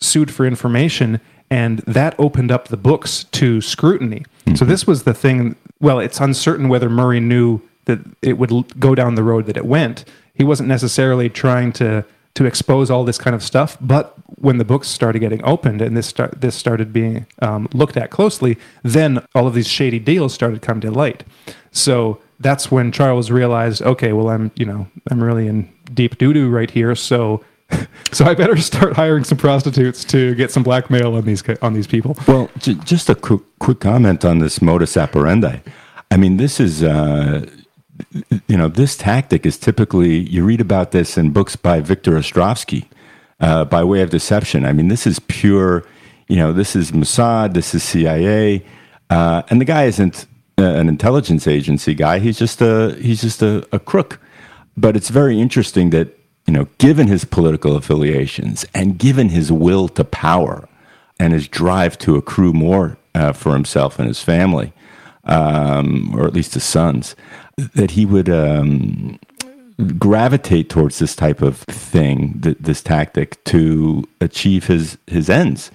[0.00, 1.20] sued for information,
[1.50, 4.24] and that opened up the books to scrutiny.
[4.46, 4.54] Mm-hmm.
[4.56, 5.56] So this was the thing.
[5.80, 9.66] Well, it's uncertain whether Murray knew that it would go down the road that it
[9.66, 10.04] went.
[10.34, 13.76] He wasn't necessarily trying to to expose all this kind of stuff.
[13.80, 17.96] But when the books started getting opened and this start, this started being um, looked
[17.96, 21.24] at closely, then all of these shady deals started coming to light.
[21.70, 26.32] So that's when Charles realized, okay, well, I'm you know I'm really in deep doo
[26.32, 26.94] doo right here.
[26.94, 27.44] So
[28.12, 31.86] so I better start hiring some prostitutes to get some blackmail on these on these
[31.86, 32.16] people.
[32.26, 35.60] Well, j- just a quick quick comment on this modus operandi.
[36.10, 36.82] I mean, this is.
[36.82, 37.46] Uh,
[38.46, 42.86] you know, this tactic is typically, you read about this in books by Victor Ostrovsky,
[43.40, 44.64] uh, by way of deception.
[44.64, 45.84] I mean, this is pure,
[46.28, 48.64] you know, this is Mossad, this is CIA,
[49.10, 50.26] uh, and the guy isn't
[50.58, 52.18] uh, an intelligence agency guy.
[52.18, 54.20] He's just a, he's just a, a crook.
[54.76, 59.88] But it's very interesting that, you know, given his political affiliations and given his will
[59.90, 60.68] to power
[61.18, 64.72] and his drive to accrue more uh, for himself and his family,
[65.24, 67.14] um, or at least his sons,
[67.74, 69.18] that he would um,
[69.98, 75.70] gravitate towards this type of thing, th- this tactic, to achieve his his ends.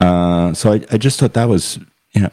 [0.00, 1.78] Uh, so I, I, just thought that was
[2.12, 2.30] you know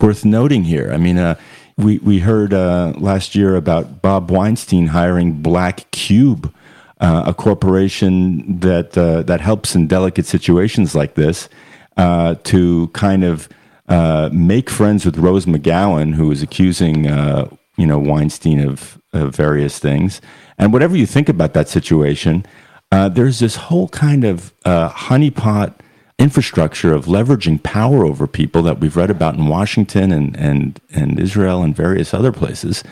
[0.00, 0.90] worth noting here.
[0.92, 1.36] I mean, uh,
[1.76, 6.52] we we heard uh, last year about Bob Weinstein hiring Black Cube.
[7.00, 11.48] Uh, a corporation that uh, that helps in delicate situations like this
[11.96, 13.48] uh, to kind of
[13.90, 19.34] uh, make friends with Rose McGowan, who is accusing uh, you know Weinstein of, of,
[19.34, 20.20] various things.
[20.58, 22.46] And whatever you think about that situation,
[22.92, 25.74] uh, there's this whole kind of uh, honeypot
[26.18, 31.18] infrastructure of leveraging power over people that we've read about in Washington and and and
[31.18, 32.84] Israel and various other places.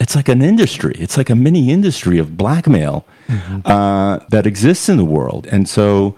[0.00, 0.94] It's like an industry.
[0.98, 3.60] It's like a mini industry of blackmail mm-hmm.
[3.64, 6.16] Uh, that exists in the world, and so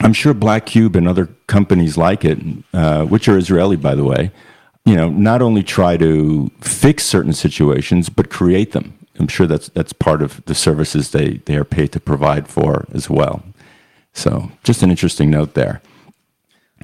[0.00, 2.38] I'm sure Black Cube and other companies like it,
[2.72, 4.30] uh, which are Israeli, by the way,
[4.84, 8.98] you know, not only try to fix certain situations, but create them.
[9.18, 12.86] I'm sure that's that's part of the services they, they are paid to provide for
[12.92, 13.42] as well.
[14.14, 15.82] So, just an interesting note there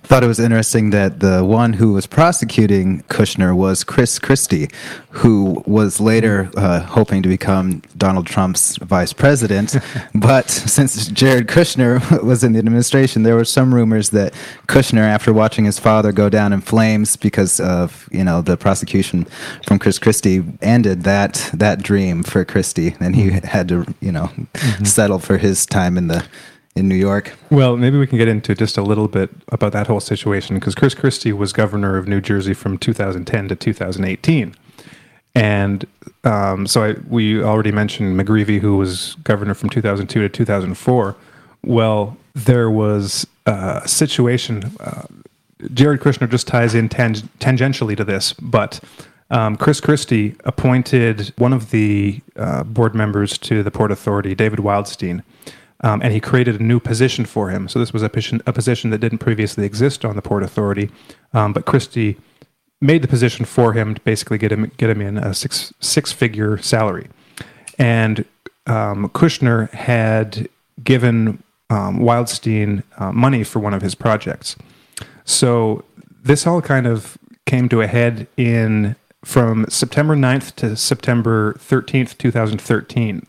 [0.06, 4.68] thought it was interesting that the one who was prosecuting Kushner was Chris Christie,
[5.10, 9.76] who was later uh, hoping to become Donald Trump's vice president.
[10.14, 14.32] but since Jared Kushner was in the administration, there were some rumors that
[14.68, 19.26] Kushner, after watching his father go down in flames because of you know the prosecution
[19.66, 24.26] from Chris Christie, ended that that dream for Christie, and he had to you know
[24.26, 24.84] mm-hmm.
[24.84, 26.24] settle for his time in the
[26.76, 27.32] in New York.
[27.50, 30.74] Well, maybe we can get into just a little bit about that whole situation because
[30.74, 34.54] Chris Christie was governor of New Jersey from 2010 to 2018.
[35.34, 35.86] And
[36.24, 41.16] um, so I, we already mentioned McGreevey, who was governor from 2002 to 2004.
[41.64, 44.74] Well, there was a situation.
[44.78, 45.02] Uh,
[45.72, 48.80] Jared Kushner just ties in tang- tangentially to this, but
[49.30, 54.60] um, Chris Christie appointed one of the uh, board members to the Port Authority, David
[54.60, 55.22] Wildstein,
[55.82, 57.68] um, and he created a new position for him.
[57.68, 60.90] So this was a position, a position that didn't previously exist on the Port Authority,
[61.32, 62.16] um, but Christie
[62.80, 66.12] made the position for him to basically get him get him in a six six
[66.12, 67.08] figure salary.
[67.78, 68.24] And
[68.66, 70.48] um, Kushner had
[70.82, 74.56] given um, Wildstein uh, money for one of his projects.
[75.24, 75.84] So
[76.22, 82.16] this all kind of came to a head in from September 9th to September 13th,
[82.18, 83.26] 2013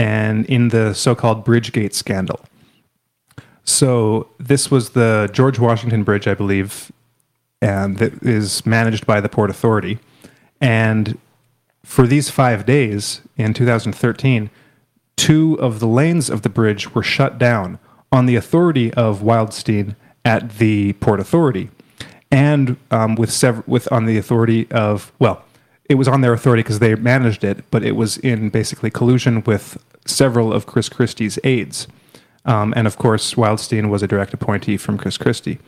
[0.00, 2.40] and in the so-called Bridgegate scandal.
[3.64, 6.90] So this was the George Washington Bridge, I believe,
[7.60, 9.98] and that is managed by the Port Authority.
[10.58, 11.18] And
[11.84, 14.48] for these five days in 2013,
[15.16, 17.78] two of the lanes of the bridge were shut down
[18.10, 21.68] on the authority of Wildstein at the Port Authority,
[22.30, 25.44] and um, with sev- with on the authority of well,
[25.90, 29.42] it was on their authority because they managed it, but it was in basically collusion
[29.44, 31.86] with several of Chris Christie's aides.
[32.44, 35.58] Um, and of course, Wildstein was a direct appointee from Chris Christie.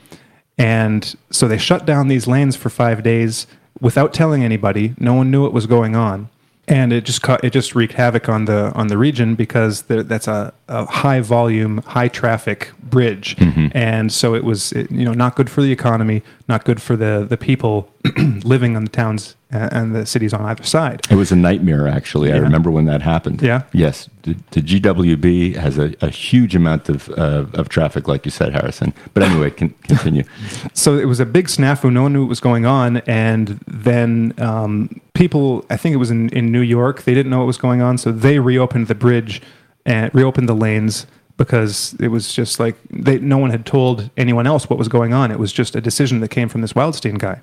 [0.59, 3.47] And so they shut down these lanes for five days
[3.81, 4.95] without telling anybody.
[4.99, 6.29] No one knew what was going on
[6.69, 10.29] and it just it just wreaked havoc on the on the region because there, that's
[10.29, 13.69] a, a, high volume, high traffic bridge, mm-hmm.
[13.73, 16.97] and so it was it, you know not good for the economy, not good for
[16.97, 17.93] the the people
[18.45, 21.03] living on the towns and the cities on either side.
[21.11, 22.31] It was a nightmare, actually.
[22.31, 22.37] Yeah.
[22.37, 23.43] I remember when that happened.
[23.43, 23.63] Yeah.
[23.73, 28.31] Yes, the, the GWB has a, a, huge amount of uh, of traffic, like you
[28.31, 28.95] said, Harrison.
[29.15, 30.25] But anyway, can, continue.
[30.73, 31.93] so it was a big snafu.
[31.93, 35.65] No one knew what was going on, and then um, people.
[35.71, 37.03] I think it was in in New York.
[37.03, 39.43] They didn't know what was going on, so they reopened the bridge
[39.85, 44.47] and reopened the lanes because it was just like they, no one had told anyone
[44.47, 45.31] else what was going on.
[45.31, 47.41] It was just a decision that came from this Wildstein guy,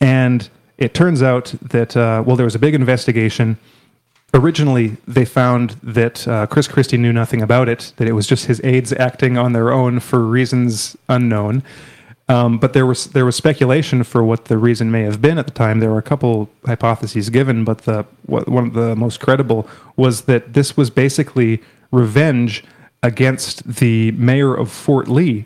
[0.00, 3.58] and it turns out that, uh, well, there was a big investigation.
[4.34, 8.46] Originally, they found that uh, Chris Christie knew nothing about it, that it was just
[8.46, 11.62] his aides acting on their own for reasons unknown.
[12.28, 15.46] Um, but there was there was speculation for what the reason may have been at
[15.46, 15.78] the time.
[15.78, 20.22] There were a couple hypotheses given, but the what, one of the most credible was
[20.22, 21.62] that this was basically
[21.92, 22.64] revenge
[23.04, 25.44] against the mayor of Fort Lee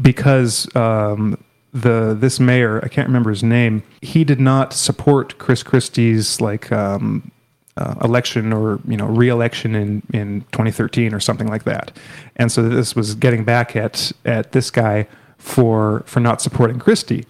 [0.00, 1.42] because um,
[1.82, 6.72] the this mayor, I can't remember his name, he did not support Chris Christie's like
[6.72, 7.30] um,
[7.76, 11.96] uh, election or you know re-election in in 2013 or something like that,
[12.36, 15.06] and so this was getting back at at this guy
[15.38, 17.26] for for not supporting Christie,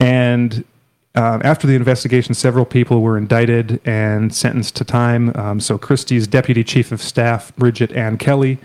[0.00, 0.64] and.
[1.18, 5.32] Uh, after the investigation, several people were indicted and sentenced to time.
[5.34, 8.58] Um, so Christie's deputy chief of staff, Bridget Ann Kelly,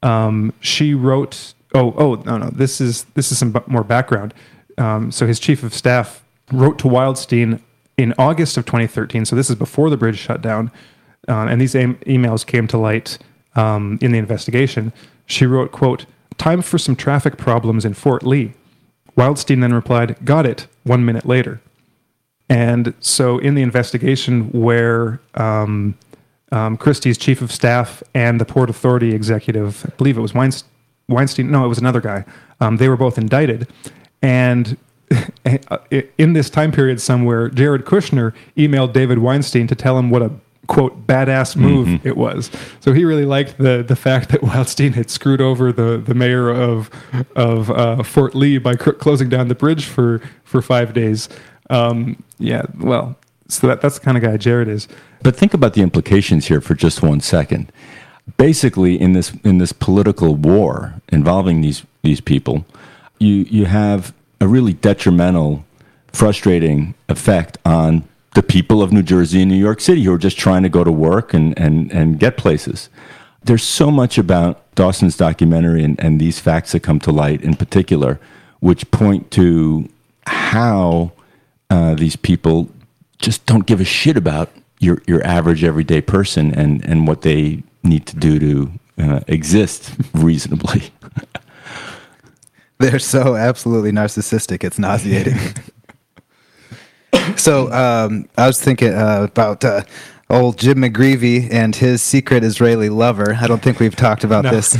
[0.00, 2.50] um, she wrote oh, oh, no, no.
[2.50, 4.34] This is this is some more background.
[4.78, 7.60] Um, so his chief of staff wrote to Wildstein
[7.96, 9.24] in August of 2013.
[9.24, 10.70] So this is before the bridge shut down,
[11.28, 13.18] uh, and these em- emails came to light
[13.56, 14.92] um, in the investigation.
[15.26, 16.06] She wrote, "quote
[16.38, 18.54] Time for some traffic problems in Fort Lee."
[19.16, 21.60] Wildstein then replied, "Got it." One minute later,
[22.48, 25.94] and so in the investigation where um,
[26.52, 30.69] um, Christie's chief of staff and the Port Authority executive, I believe it was Weinstein
[31.10, 32.24] Weinstein, no, it was another guy.
[32.60, 33.68] Um, they were both indicted.
[34.22, 34.76] And
[36.18, 40.30] in this time period somewhere, Jared Kushner emailed David Weinstein to tell him what a
[40.66, 42.06] quote badass move mm-hmm.
[42.06, 42.48] it was.
[42.78, 46.48] So he really liked the the fact that Weinstein had screwed over the the mayor
[46.48, 46.90] of
[47.34, 51.28] of uh, Fort Lee by cr- closing down the bridge for for five days.
[51.70, 53.16] Um, yeah, well,
[53.48, 54.86] so that that's the kind of guy Jared is.
[55.22, 57.70] But think about the implications here for just one second
[58.36, 62.64] basically in this in this political war involving these these people,
[63.18, 65.64] you you have a really detrimental,
[66.12, 70.38] frustrating effect on the people of New Jersey and New York City who are just
[70.38, 72.88] trying to go to work and and and get places.
[73.42, 77.56] There's so much about Dawson's documentary and, and these facts that come to light in
[77.56, 78.20] particular,
[78.60, 79.88] which point to
[80.26, 81.12] how
[81.70, 82.68] uh, these people
[83.18, 87.62] just don't give a shit about your your average everyday person and and what they
[87.82, 90.92] need to do to uh, exist reasonably.
[92.78, 94.64] They're so absolutely narcissistic.
[94.64, 95.38] It's nauseating.
[97.36, 99.82] so um, I was thinking uh, about uh,
[100.30, 103.34] old Jim McGreevey and his secret Israeli lover.
[103.34, 104.50] I don't think we've talked about no.
[104.50, 104.78] this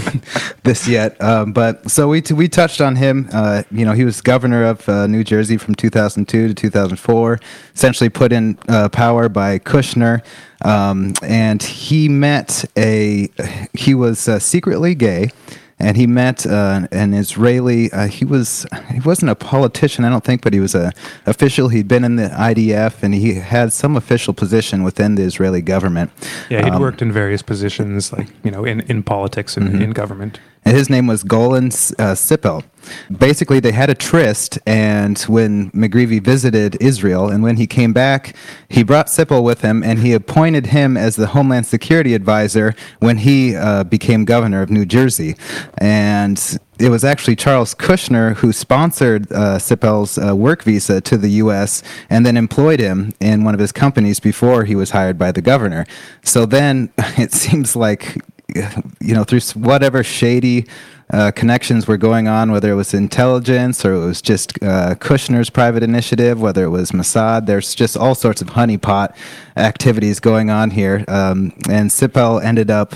[0.62, 3.28] this yet, um, but so we t- we touched on him.
[3.32, 7.40] Uh, you know, he was governor of uh, New Jersey from 2002 to 2004.
[7.74, 10.22] Essentially put in uh, power by Kushner,
[10.64, 13.28] um, and he met a.
[13.74, 15.30] He was uh, secretly gay
[15.80, 17.90] and he met uh, an Israeli.
[17.90, 20.92] Uh, he was he wasn't a politician, I don't think, but he was a
[21.26, 21.68] official.
[21.68, 26.10] He'd been in the IDF, and he had some official position within the Israeli government.
[26.50, 29.82] Yeah, he'd um, worked in various positions, like you know, in in politics and mm-hmm.
[29.82, 30.38] in government
[30.70, 32.64] his name was Golan uh, Cipel.
[33.16, 38.34] Basically, they had a tryst, and when McGreevey visited Israel, and when he came back,
[38.68, 43.18] he brought Cipel with him, and he appointed him as the Homeland Security advisor when
[43.18, 45.36] he uh, became governor of New Jersey.
[45.78, 51.28] And it was actually Charles Kushner who sponsored uh, Cipel's uh, work visa to the
[51.42, 51.82] U.S.
[52.08, 55.42] and then employed him in one of his companies before he was hired by the
[55.42, 55.84] governor.
[56.22, 58.16] So then it seems like
[59.00, 60.66] you know, through whatever shady
[61.12, 65.50] uh, connections were going on, whether it was intelligence or it was just uh, Kushner's
[65.50, 67.46] private initiative, whether it was Mossad.
[67.46, 69.14] There's just all sorts of honeypot
[69.56, 71.04] activities going on here.
[71.08, 72.94] Um, and Cipel ended up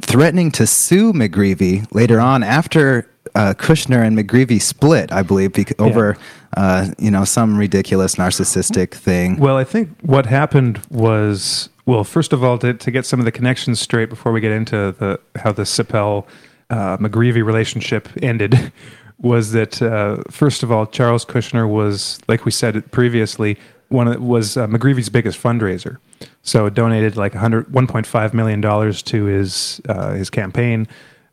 [0.00, 5.80] threatening to sue McGreevey later on after uh, Kushner and McGreevey split, I believe, bec-
[5.80, 6.16] over
[6.56, 6.62] yeah.
[6.62, 9.36] uh, you know some ridiculous narcissistic thing.
[9.38, 13.24] Well, I think what happened was well, first of all, to, to get some of
[13.24, 16.26] the connections straight before we get into the how the Cipel
[16.70, 18.72] uh, McGreevey relationship ended
[19.18, 23.58] was that uh, first of all, Charles Kushner was, like we said previously,
[23.88, 25.98] one of, was uh, McGreevey's biggest fundraiser.
[26.42, 30.86] So donated like 100, 1.5 million dollars to his uh, his campaign,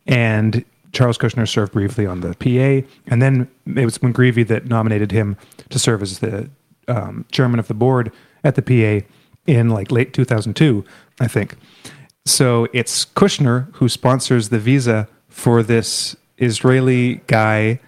[0.06, 5.12] and Charles Kushner served briefly on the PA, and then it was McGreevey that nominated
[5.12, 5.36] him
[5.68, 6.48] to serve as the
[6.88, 8.12] um, chairman of the board
[8.44, 9.06] at the PA
[9.46, 10.84] in like late 2002,
[11.20, 11.56] I think.
[12.24, 17.80] So it's Kushner who sponsors the visa for this Israeli guy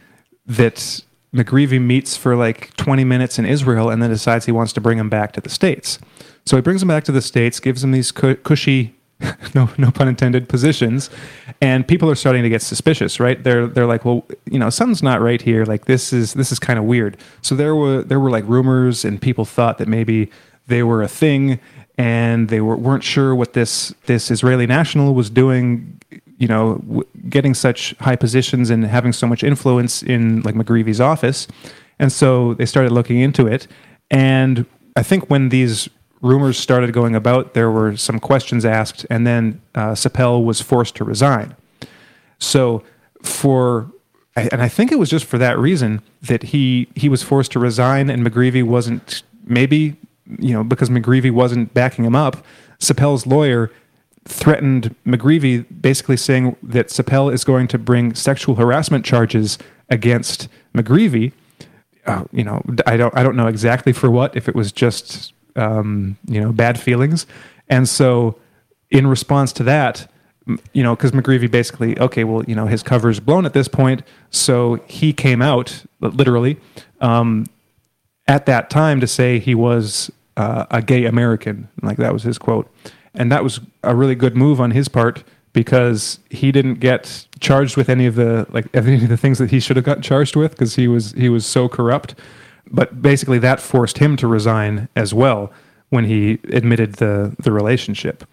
[0.46, 1.02] that
[1.34, 4.98] McGreevey meets for like 20 minutes in Israel and then decides he wants to bring
[4.98, 5.98] him back to the States.
[6.46, 8.94] So he brings him back to the States, gives him these cushy,
[9.54, 11.10] no, no pun intended, positions,
[11.60, 13.42] and people are starting to get suspicious, right?
[13.42, 15.64] They're they're like, well, you know, something's not right here.
[15.64, 17.16] Like this is this is kind of weird.
[17.42, 20.30] So there were there were like rumors, and people thought that maybe
[20.68, 21.60] they were a thing,
[21.98, 26.00] and they were, weren't sure what this this Israeli national was doing.
[26.38, 31.00] You know, w- getting such high positions and having so much influence in like McGreevey's
[31.00, 31.46] office,
[31.98, 33.66] and so they started looking into it.
[34.10, 34.64] And
[34.96, 35.90] I think when these
[36.20, 40.94] rumors started going about, there were some questions asked, and then uh, Cipel was forced
[40.96, 41.54] to resign.
[42.38, 42.82] So
[43.22, 43.90] for
[44.36, 47.58] and I think it was just for that reason that he he was forced to
[47.58, 49.96] resign, and McGreevey wasn't maybe
[50.38, 52.44] you know, because McGreevey wasn't backing him up,
[52.78, 53.70] Cipel's lawyer
[54.24, 59.58] threatened McGreevey, basically saying that Cipel is going to bring sexual harassment charges
[59.88, 61.32] against McGreevey.
[62.06, 64.36] Uh, you know, I don't, I don't know exactly for what.
[64.36, 67.26] If it was just, um, you know, bad feelings,
[67.68, 68.38] and so
[68.90, 70.10] in response to that,
[70.72, 74.02] you know, because McGreevey basically, okay, well, you know, his cover's blown at this point,
[74.30, 76.58] so he came out literally
[77.00, 77.46] um,
[78.26, 81.68] at that time to say he was uh, a gay American.
[81.82, 82.72] Like that was his quote.
[83.14, 87.76] And that was a really good move on his part because he didn't get charged
[87.76, 90.36] with any of the like any of the things that he should have got charged
[90.36, 92.14] with because he was he was so corrupt.
[92.70, 95.52] But basically, that forced him to resign as well
[95.88, 98.24] when he admitted the the relationship.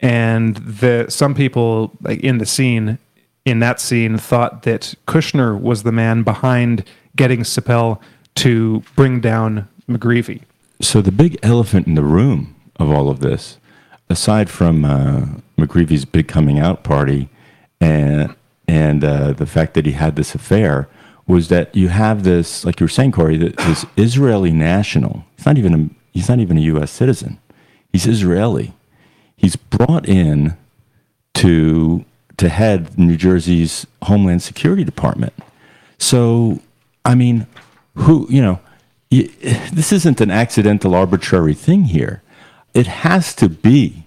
[0.00, 2.98] And the some people like in the scene
[3.44, 6.84] in that scene thought that Kushner was the man behind
[7.14, 8.00] getting Cipel
[8.34, 10.42] to bring down McGreevey
[10.80, 13.58] so the big elephant in the room of all of this,
[14.08, 15.26] aside from uh,
[15.58, 17.28] McGreevey's big coming out party
[17.80, 18.34] and
[18.68, 20.88] and uh, the fact that he had this affair,
[21.26, 25.24] was that you have this, like you were saying, Corey, this Israeli national.
[25.36, 26.90] He's not even a, he's not even a U.S.
[26.90, 27.38] citizen.
[27.92, 28.72] He's Israeli.
[29.36, 30.56] He's brought in
[31.34, 32.04] to
[32.38, 35.32] to head New Jersey's Homeland Security Department.
[35.98, 36.60] So,
[37.04, 37.46] I mean,
[37.94, 38.60] who you know
[39.10, 39.28] you,
[39.72, 42.22] this isn't an accidental, arbitrary thing here.
[42.74, 44.04] It has to be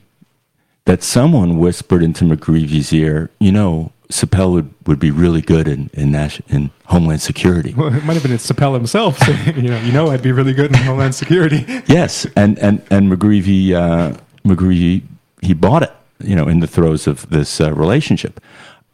[0.86, 5.90] that someone whispered into McGreevey's ear, you know, Cipel would, would be really good in
[5.94, 7.74] in, Nash, in Homeland Security.
[7.74, 9.20] Well, it might have been Cipel himself
[9.56, 11.66] you know, you know, I'd be really good in Homeland Security.
[11.88, 15.04] yes, and and and McGreevey uh, McGreevey
[15.42, 18.42] he bought it, you know, in the throes of this uh, relationship.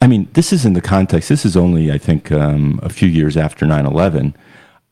[0.01, 1.29] I mean, this is in the context.
[1.29, 4.35] This is only, I think, um, a few years after 9 11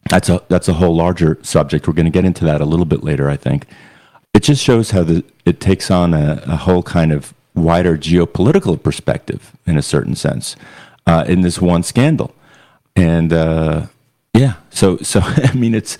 [0.09, 1.87] that's a that's a whole larger subject.
[1.87, 3.67] We're going to get into that a little bit later, I think.
[4.33, 8.81] It just shows how the it takes on a, a whole kind of wider geopolitical
[8.81, 10.55] perspective in a certain sense
[11.05, 12.33] uh, in this one scandal,
[12.95, 13.87] and uh,
[14.33, 15.97] yeah, so so I mean it's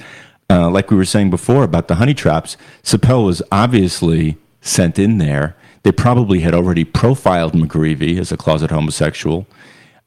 [0.50, 2.58] uh, like we were saying before about the honey traps.
[2.84, 5.56] Cipel was obviously sent in there.
[5.84, 9.46] They probably had already profiled McGreevey as a closet homosexual,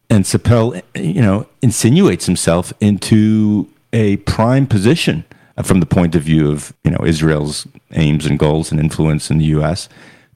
[0.09, 5.25] and Cipel, you know, insinuates himself into a prime position
[5.63, 9.39] from the point of view of you know Israel's aims and goals and influence in
[9.39, 9.89] the U.S.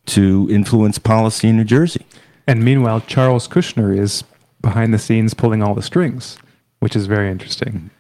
[0.07, 2.07] to influence policy in New Jersey.
[2.47, 4.25] And meanwhile, Charles Kushner is
[4.61, 6.37] behind the scenes pulling all the strings,
[6.81, 7.91] which is very interesting.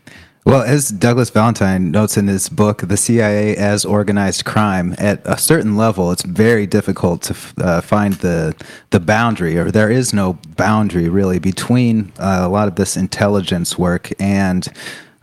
[0.47, 5.37] Well, as Douglas Valentine notes in his book, The CIA as Organized Crime, at a
[5.37, 8.55] certain level, it's very difficult to uh, find the,
[8.89, 13.79] the boundary, or there is no boundary really, between uh, a lot of this intelligence
[13.79, 14.67] work and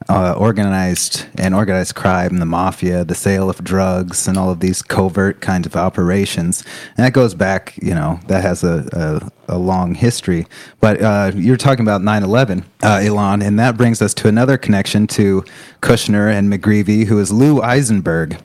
[0.09, 4.59] uh, organized and organized crime, and the mafia, the sale of drugs, and all of
[4.59, 6.63] these covert kinds of operations.
[6.95, 10.47] And that goes back, you know, that has a, a, a long history.
[10.79, 14.57] But uh, you're talking about 9 11, uh, Elan, and that brings us to another
[14.57, 15.43] connection to
[15.81, 18.39] Kushner and McGreevy, who is Lou Eisenberg.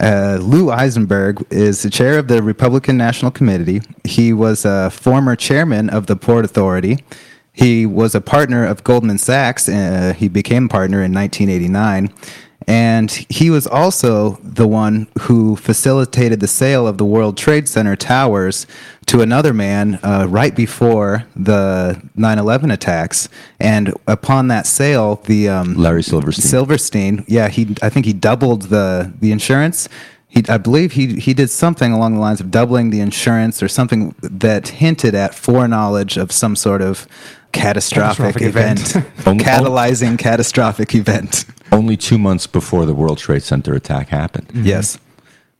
[0.00, 3.80] Uh, Lou Eisenberg is the chair of the Republican National Committee.
[4.04, 7.02] He was a former chairman of the Port Authority.
[7.56, 9.66] He was a partner of Goldman Sachs.
[9.66, 12.12] Uh, he became partner in 1989.
[12.66, 17.96] And he was also the one who facilitated the sale of the World Trade Center
[17.96, 18.66] towers
[19.06, 23.30] to another man uh, right before the 9 11 attacks.
[23.58, 25.48] And upon that sale, the.
[25.48, 26.44] Um, Larry Silverstein.
[26.44, 29.88] Silverstein, yeah, he, I think he doubled the, the insurance.
[30.28, 33.68] He, I believe he, he did something along the lines of doubling the insurance or
[33.68, 37.06] something that hinted at foreknowledge of some sort of
[37.56, 39.06] catastrophic, Catastrophic event, event.
[39.26, 41.44] Only- catalyzing catastrophic event.
[41.72, 44.50] Only two months before the World Trade Center attack happened.
[44.54, 44.98] Yes.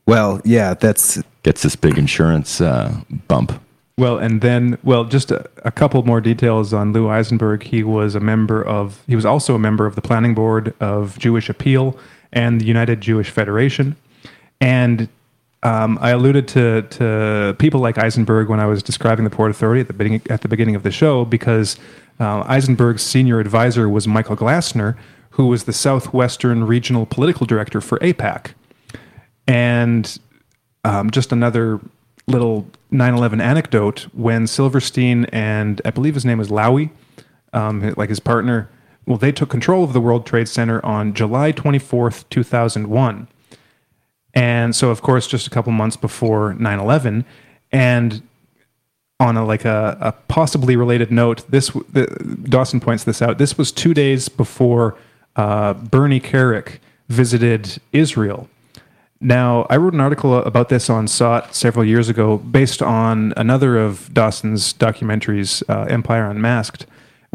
[0.05, 2.93] Well, yeah, that's Gets this big insurance uh,
[3.29, 3.61] bump.
[3.97, 7.63] Well, and then, well, just a, a couple more details on Lou Eisenberg.
[7.63, 11.17] He was a member of, he was also a member of the planning board of
[11.17, 11.97] Jewish Appeal
[12.33, 13.95] and the United Jewish Federation.
[14.59, 15.07] And
[15.63, 19.81] um, I alluded to, to people like Eisenberg when I was describing the Port Authority
[19.81, 21.77] at the beginning, at the beginning of the show because
[22.19, 24.95] uh, Eisenberg's senior advisor was Michael Glassner,
[25.31, 28.53] who was the Southwestern Regional Political Director for AIPAC.
[29.47, 30.17] And
[30.83, 31.79] um, just another
[32.27, 36.89] little 9/11 anecdote: when Silverstein and I believe his name was Lowy,
[37.53, 38.69] um, like his partner,
[39.05, 43.27] well, they took control of the World Trade Center on July 24th, 2001,
[44.33, 47.25] and so of course just a couple months before 9/11,
[47.71, 48.21] and
[49.19, 52.05] on a like a, a possibly related note, this the,
[52.43, 53.37] Dawson points this out.
[53.37, 54.95] This was two days before
[55.35, 58.49] uh, Bernie Kerik visited Israel.
[59.19, 63.77] Now, I wrote an article about this on SOTT several years ago, based on another
[63.77, 66.85] of Dawson's documentaries, uh, Empire Unmasked,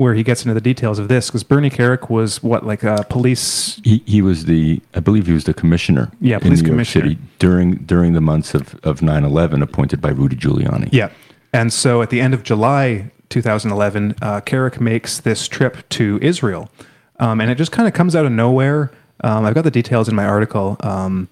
[0.02, 1.28] where he gets into the details of this.
[1.28, 5.32] Because Bernie Kerik was what, like a police He, he was the, I believe he
[5.32, 7.04] was the commissioner Yeah, in police New York commissioner.
[7.10, 10.88] City during, during the months of, of 9-11 appointed by Rudy Giuliani.
[10.92, 11.10] Yeah.
[11.52, 16.70] And so at the end of July 2011, uh, Kerik makes this trip to Israel.
[17.18, 18.90] Um, and it just kind of comes out of nowhere.
[19.22, 20.76] Um, I've got the details in my article.
[20.80, 21.28] Um,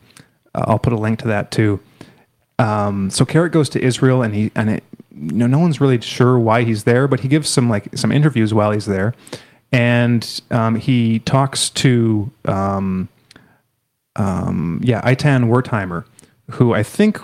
[0.55, 1.81] I'll put a link to that too.
[2.59, 4.85] Um, so Kerik goes to Israel, and he and it,
[5.15, 8.13] you know, no one's really sure why he's there, but he gives some like some
[8.13, 9.15] interviews while he's there,
[9.73, 13.09] and um, he talks to um,
[14.17, 16.05] um, yeah, Eitan Wertheimer,
[16.51, 17.21] who I think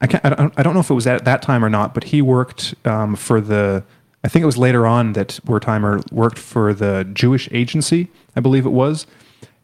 [0.00, 1.94] I, can't, I, don't, I don't know if it was at that time or not,
[1.94, 3.84] but he worked um, for the.
[4.24, 8.64] I think it was later on that Wertheimer worked for the Jewish Agency, I believe
[8.64, 9.06] it was,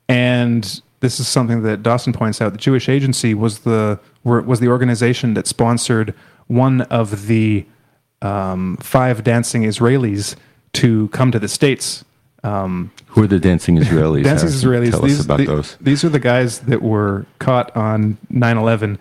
[0.09, 2.53] and this is something that Dawson points out.
[2.53, 6.15] The Jewish Agency was the was the organization that sponsored
[6.49, 7.65] one of the
[8.21, 10.35] um, five dancing Israelis
[10.75, 12.05] to come to the states.
[12.45, 14.25] Um, Who are the dancing Israelis?
[14.25, 14.91] Dancing Israelis.
[14.91, 15.77] Tell these, us about the- those.
[15.81, 18.99] These are the guys that were caught on 9 11.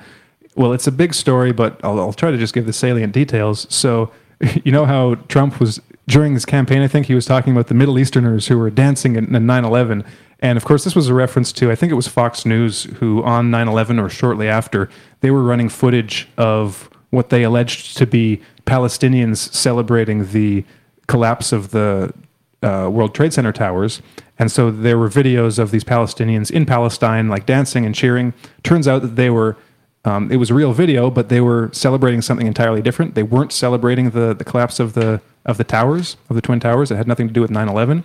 [0.55, 3.67] Well, it's a big story, but I'll, I'll try to just give the salient details.
[3.73, 4.11] So,
[4.63, 7.73] you know how Trump was, during this campaign, I think he was talking about the
[7.73, 10.03] Middle Easterners who were dancing in 9 11.
[10.39, 13.23] And of course, this was a reference to, I think it was Fox News, who
[13.23, 14.89] on 9 11 or shortly after,
[15.21, 20.65] they were running footage of what they alleged to be Palestinians celebrating the
[21.07, 22.13] collapse of the
[22.61, 24.01] uh, World Trade Center towers.
[24.39, 28.33] And so there were videos of these Palestinians in Palestine, like dancing and cheering.
[28.63, 29.57] Turns out that they were,
[30.05, 33.15] um, it was a real video, but they were celebrating something entirely different.
[33.15, 36.91] They weren't celebrating the, the collapse of the, of the towers, of the Twin Towers.
[36.91, 38.03] It had nothing to do with 9 11.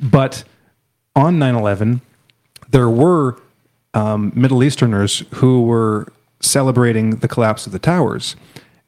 [0.00, 0.44] But
[1.14, 2.00] on 9 11,
[2.70, 3.40] there were
[3.94, 8.36] um, Middle Easterners who were celebrating the collapse of the towers.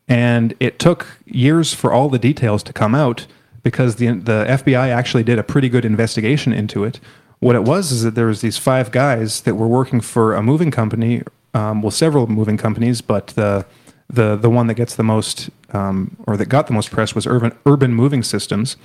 [0.08, 3.26] And it took years for all the details to come out
[3.62, 6.98] because the, the FBI actually did a pretty good investigation into it.
[7.38, 10.42] What it was is that there was these five guys that were working for a
[10.42, 11.22] moving company,
[11.54, 13.64] um, well, several moving companies, but the
[14.10, 17.26] the the one that gets the most um, or that got the most press was
[17.26, 18.76] Urban Urban Moving Systems,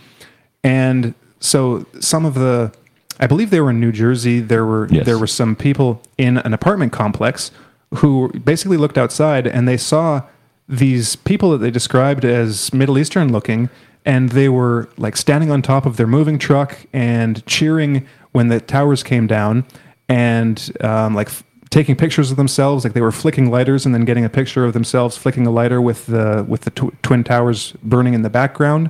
[0.63, 2.71] and so some of the
[3.19, 4.39] I believe they were in New Jersey.
[4.39, 5.05] There were Yes.
[5.05, 7.51] there were some people in an apartment complex
[7.95, 10.21] who basically looked outside and they saw
[10.69, 13.69] these people that they described as Middle Eastern looking,
[14.05, 18.59] and they were like standing on top of their moving truck and cheering when the
[18.59, 19.65] towers came down,
[20.09, 24.05] and um, like f- taking pictures of themselves, like they were flicking lighters and then
[24.05, 27.71] getting a picture of themselves flicking a lighter with the with the tw- twin towers
[27.83, 28.89] burning in the background,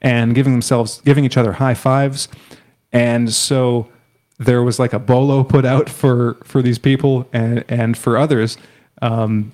[0.00, 2.28] and giving themselves giving each other high fives,
[2.92, 3.88] and so
[4.38, 8.56] there was like a bolo put out for for these people and and for others.
[9.02, 9.52] Um,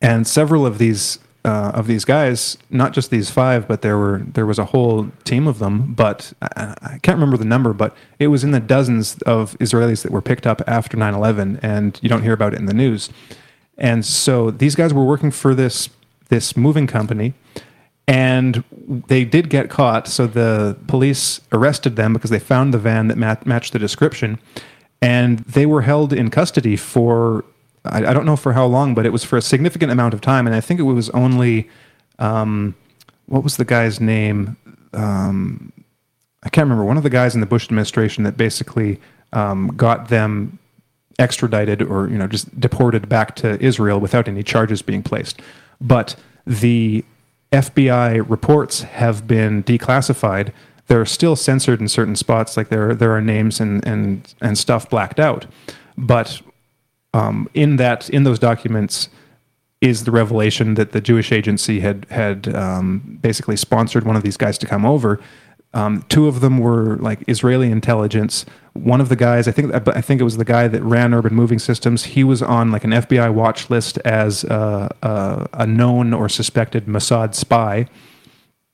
[0.00, 4.22] and several of these uh, of these guys not just these five but there were
[4.34, 5.94] there was a whole team of them.
[5.94, 10.02] But I, I can't remember the number but it was in the dozens of Israelis
[10.02, 13.10] that were picked up after 9/11 and you don't hear about it in the news.
[13.76, 15.88] And so these guys were working for this
[16.28, 17.34] this moving company
[18.08, 18.64] and
[19.06, 20.08] they did get caught.
[20.08, 24.40] So the police arrested them because they found the van that mat- matched the description.
[25.00, 27.44] and they were held in custody for
[27.84, 30.20] I, I don't know for how long, but it was for a significant amount of
[30.20, 31.68] time, and I think it was only
[32.18, 32.74] um,
[33.26, 34.56] what was the guy's name?
[34.92, 35.72] Um,
[36.42, 36.84] I can't remember.
[36.84, 39.00] One of the guys in the Bush administration that basically
[39.32, 40.58] um, got them
[41.18, 45.40] extradited or you know just deported back to Israel without any charges being placed.
[45.80, 47.04] But the
[47.52, 50.52] FBI reports have been declassified.
[50.86, 54.88] They're still censored in certain spots, like there there are names and and and stuff
[54.88, 55.46] blacked out.
[55.96, 56.40] But
[57.14, 59.08] um, in that in those documents
[59.80, 64.36] is the revelation that the Jewish agency had had um, basically sponsored one of these
[64.36, 65.20] guys to come over.
[65.74, 68.44] Um, two of them were like Israeli intelligence.
[68.78, 71.34] One of the guys, I think, I think it was the guy that ran Urban
[71.34, 72.04] Moving Systems.
[72.04, 76.86] He was on like an FBI watch list as a, a, a known or suspected
[76.86, 77.86] Mossad spy.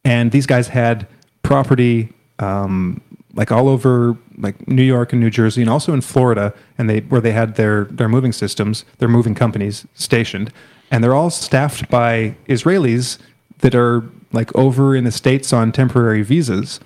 [0.05, 1.07] And these guys had
[1.43, 3.01] property um,
[3.35, 7.01] like all over like New York and New Jersey and also in Florida and they
[7.01, 10.53] where they had their their moving systems, their moving companies stationed
[10.91, 13.19] and they're all staffed by Israelis
[13.59, 16.81] that are like over in the states on temporary visas.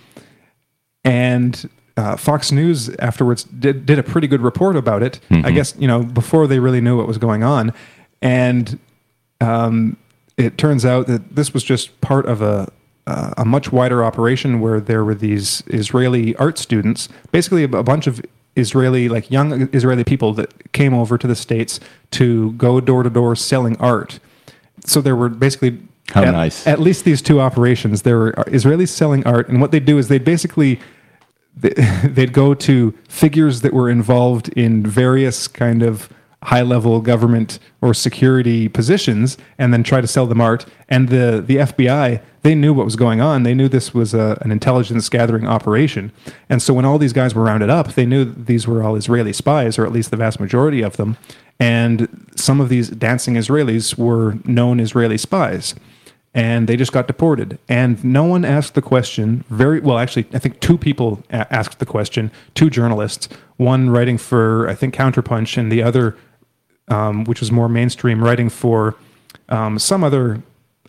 [1.04, 5.18] And uh, Fox News afterwards did, did a pretty good report about it.
[5.30, 5.44] Mm-hmm.
[5.44, 7.74] I guess you know before they really knew what was going on,
[8.22, 8.78] and
[9.40, 9.96] um,
[10.36, 12.70] it turns out that this was just part of a
[13.08, 17.82] uh, a much wider operation where there were these Israeli art students, basically a, a
[17.82, 18.24] bunch of
[18.54, 21.80] Israeli, like young Israeli people that came over to the States
[22.12, 24.20] to go door to door selling art.
[24.84, 25.80] So there were basically
[26.10, 26.64] how at, nice.
[26.64, 28.02] At least these two operations.
[28.02, 30.78] There were Israelis selling art, and what they'd do is they'd basically
[32.04, 36.08] they'd go to figures that were involved in various kind of
[36.44, 40.66] high level government or security positions and then try to sell them art.
[40.88, 43.42] And the, the FBI, they knew what was going on.
[43.42, 46.12] They knew this was a, an intelligence gathering operation.
[46.48, 49.32] And so when all these guys were rounded up, they knew these were all Israeli
[49.32, 51.16] spies, or at least the vast majority of them.
[51.58, 55.74] And some of these dancing Israelis were known Israeli spies.
[56.34, 57.58] And they just got deported.
[57.68, 59.44] And no one asked the question.
[59.48, 64.18] Very well, actually, I think two people a- asked the question, two journalists, one writing
[64.18, 66.16] for, I think, Counterpunch, and the other
[66.88, 68.96] um, which was more mainstream, writing for
[69.48, 70.42] um, some other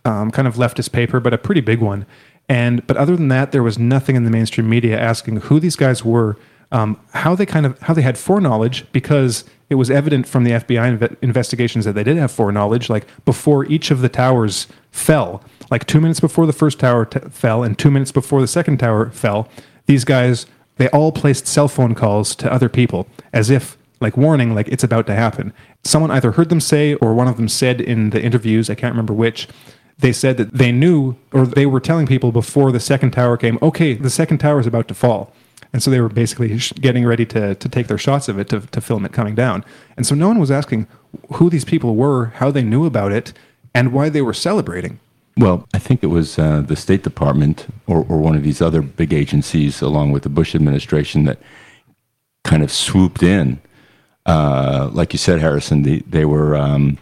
[0.04, 2.06] um, kind of leftist paper, but a pretty big one.
[2.48, 5.76] And but other than that, there was nothing in the mainstream media asking who these
[5.76, 6.36] guys were,
[6.72, 10.50] um, how they kind of how they had foreknowledge, because it was evident from the
[10.50, 12.90] FBI inve- investigations that they did have foreknowledge.
[12.90, 17.20] Like before each of the towers fell, like two minutes before the first tower t-
[17.30, 19.48] fell and two minutes before the second tower fell,
[19.86, 20.46] these guys
[20.76, 24.82] they all placed cell phone calls to other people as if like warning, like it's
[24.82, 25.52] about to happen.
[25.84, 28.92] Someone either heard them say or one of them said in the interviews, I can't
[28.92, 29.46] remember which,
[29.98, 33.58] they said that they knew or they were telling people before the second tower came,
[33.60, 35.32] okay, the second tower is about to fall.
[35.72, 38.60] And so they were basically getting ready to, to take their shots of it to,
[38.60, 39.64] to film it coming down.
[39.96, 40.88] And so no one was asking
[41.34, 43.32] who these people were, how they knew about it,
[43.74, 44.98] and why they were celebrating.
[45.36, 48.82] Well, I think it was uh, the State Department or, or one of these other
[48.82, 51.38] big agencies, along with the Bush administration, that
[52.42, 53.60] kind of swooped in
[54.26, 56.98] uh, like you said, Harrison, the, they were um,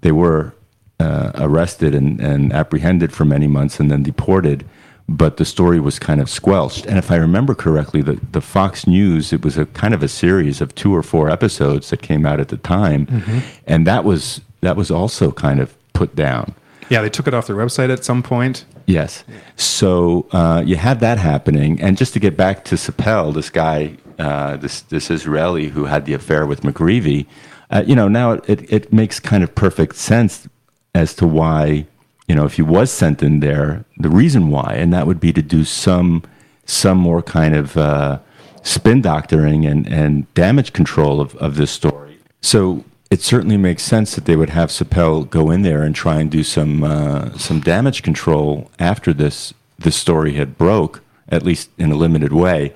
[0.00, 0.54] they were
[1.00, 4.64] uh, arrested and, and apprehended for many months and then deported.
[5.08, 6.86] But the story was kind of squelched.
[6.86, 10.08] And if I remember correctly, the, the Fox News, it was a kind of a
[10.08, 13.06] series of two or four episodes that came out at the time.
[13.06, 13.38] Mm-hmm.
[13.66, 16.54] And that was that was also kind of put down.
[16.88, 18.64] Yeah, they took it off their website at some point.
[18.86, 19.24] Yes.
[19.56, 21.80] So uh, you had that happening.
[21.80, 26.06] And just to get back to Cipel, this guy uh, this this Israeli who had
[26.06, 27.26] the affair with McGreevey,
[27.70, 30.48] uh, you know, now it, it makes kind of perfect sense
[30.94, 31.86] as to why,
[32.28, 35.32] you know, if he was sent in there, the reason why, and that would be
[35.32, 36.22] to do some
[36.64, 38.18] some more kind of uh,
[38.62, 42.18] spin doctoring and, and damage control of, of this story.
[42.40, 46.20] So it certainly makes sense that they would have Cipel go in there and try
[46.20, 51.70] and do some uh, some damage control after this this story had broke, at least
[51.78, 52.72] in a limited way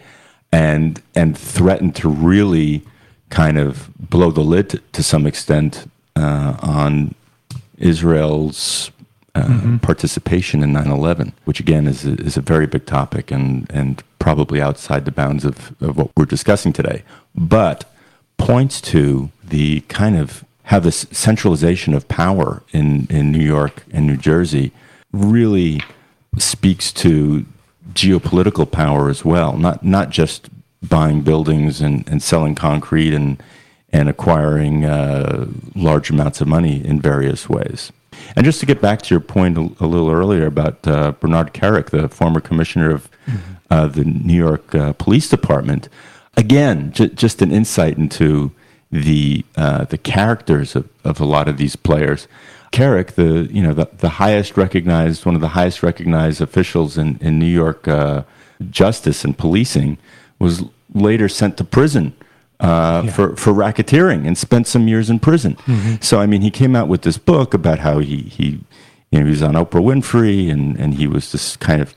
[0.53, 2.83] and and threatened to really
[3.31, 7.15] kind of blow the lid to, to some extent uh, on
[7.79, 8.91] Israel's
[9.37, 9.77] uh, mm-hmm.
[9.79, 14.61] participation in 9/11, which again is a, is a very big topic and and probably
[14.61, 17.85] outside the bounds of, of what we're discussing today, but
[18.39, 24.05] points to the kind of how this centralization of power in, in New York and
[24.05, 24.73] New Jersey
[25.13, 25.81] really
[26.39, 27.47] speaks to
[27.93, 30.49] geopolitical power as well, not not just
[30.83, 33.43] buying buildings and, and selling concrete and
[33.93, 37.93] and acquiring uh, large amounts of money in various ways.
[38.35, 41.53] And just to get back to your point a, a little earlier about uh, Bernard
[41.55, 43.55] Kerik, the former commissioner of mm-hmm.
[43.71, 45.89] uh, the New York uh, Police Department,
[46.37, 48.53] again, j- just an insight into
[48.91, 52.29] the uh, the characters of, of a lot of these players.
[52.73, 57.19] Kerik, the you know the, the highest recognized one of the highest recognized officials in
[57.21, 58.23] in New York uh,
[58.71, 59.99] justice and policing,
[60.39, 60.65] was
[60.95, 62.15] later sent to prison
[62.61, 63.13] uh, yeah.
[63.13, 65.57] for for racketeering and spent some years in prison.
[65.67, 65.97] Mm-hmm.
[66.01, 68.61] So I mean, he came out with this book about how he he
[69.11, 71.95] you know he was on Oprah Winfrey and and he was just kind of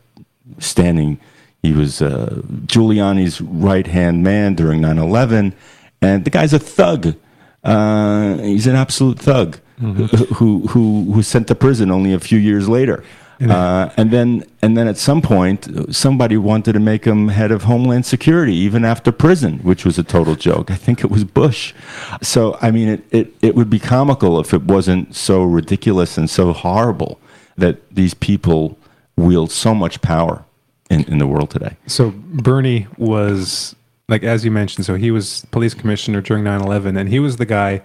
[0.58, 1.20] standing.
[1.62, 5.54] He was uh, Giuliani's right hand man during 9 11.
[6.02, 7.16] And the guy's a thug.
[7.64, 10.06] Uh, he's an absolute thug mm-hmm.
[10.06, 13.04] who, who, who was sent to prison only a few years later.
[13.42, 17.64] Uh, and then, and then at some point, somebody wanted to make him head of
[17.64, 20.70] Homeland Security, even after prison, which was a total joke.
[20.70, 21.74] I think it was Bush.
[22.22, 26.30] So, I mean, it, it, it would be comical if it wasn't so ridiculous and
[26.30, 27.20] so horrible
[27.58, 28.78] that these people
[29.16, 30.44] wield so much power
[30.90, 31.78] in, in the world today.
[31.88, 33.76] So Bernie was
[34.08, 37.46] like as you mentioned, so he was police commissioner during 9/11 and he was the
[37.46, 37.82] guy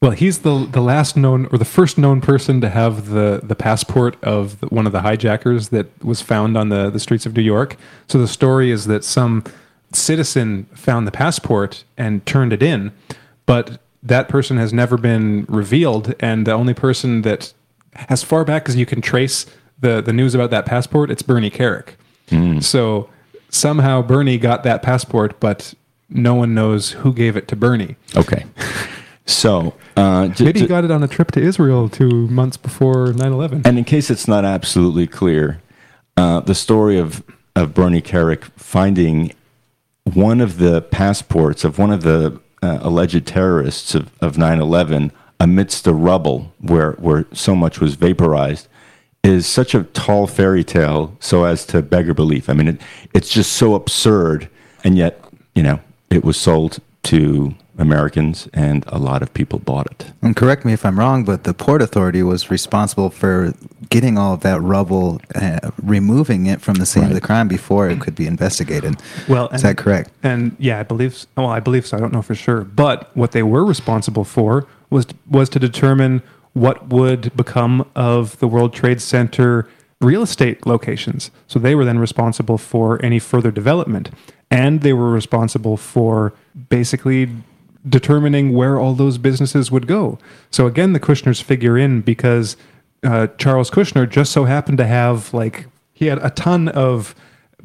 [0.00, 3.56] well, he's the the last known or the first known person to have the the
[3.56, 7.42] passport of one of the hijackers that was found on the the streets of New
[7.42, 7.76] York.
[8.06, 9.42] So the story is that some
[9.92, 12.92] citizen found the passport and turned it in,
[13.46, 17.52] but that person has never been revealed and the only person that
[18.08, 19.46] as far back as you can trace
[19.80, 21.94] the the news about that passport, it's Bernie Kerik.
[22.28, 22.62] Mm.
[22.62, 23.10] So
[23.50, 25.74] somehow Bernie got that passport, but
[26.08, 27.96] no one knows who gave it to Bernie.
[28.16, 28.46] Okay.
[29.28, 33.08] So uh, j- maybe he got it on a trip to Israel two months before
[33.08, 33.66] 9/11.
[33.66, 35.60] And in case it's not absolutely clear,
[36.16, 37.22] uh, the story of
[37.54, 39.34] of Bernie Kerik finding
[40.04, 45.84] one of the passports of one of the uh, alleged terrorists of, of 9/11 amidst
[45.84, 48.66] the rubble where where so much was vaporized
[49.22, 52.48] is such a tall fairy tale so as to beggar belief.
[52.48, 52.80] I mean, it,
[53.12, 54.48] it's just so absurd,
[54.84, 55.22] and yet,
[55.54, 60.12] you know, it was sold to Americans, and a lot of people bought it.
[60.20, 63.54] And correct me if I'm wrong, but the Port Authority was responsible for
[63.88, 67.10] getting all of that rubble, uh, removing it from the scene right.
[67.10, 68.96] of the crime before it could be investigated.
[69.28, 70.10] Well, is and, that correct?
[70.22, 71.26] And yeah, I believe.
[71.36, 71.96] Well, I believe so.
[71.96, 76.22] I don't know for sure, but what they were responsible for was was to determine
[76.52, 79.68] what would become of the World Trade Center
[80.00, 81.30] real estate locations.
[81.46, 84.10] So they were then responsible for any further development.
[84.50, 86.32] And they were responsible for
[86.68, 87.28] basically
[87.88, 90.18] determining where all those businesses would go.
[90.50, 92.56] So again, the Kushners figure in because
[93.02, 97.14] uh, Charles Kushner just so happened to have like he had a ton of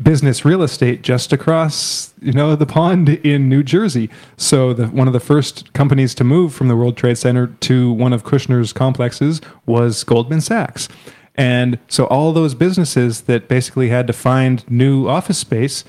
[0.02, 4.10] business real estate just across you know the pond in New Jersey.
[4.38, 7.92] So the, one of the first companies to move from the World Trade Center to
[7.92, 10.90] one of Kushner's complexes was Goldman Sachs.
[11.36, 15.84] And so all those businesses that basically had to find new office space,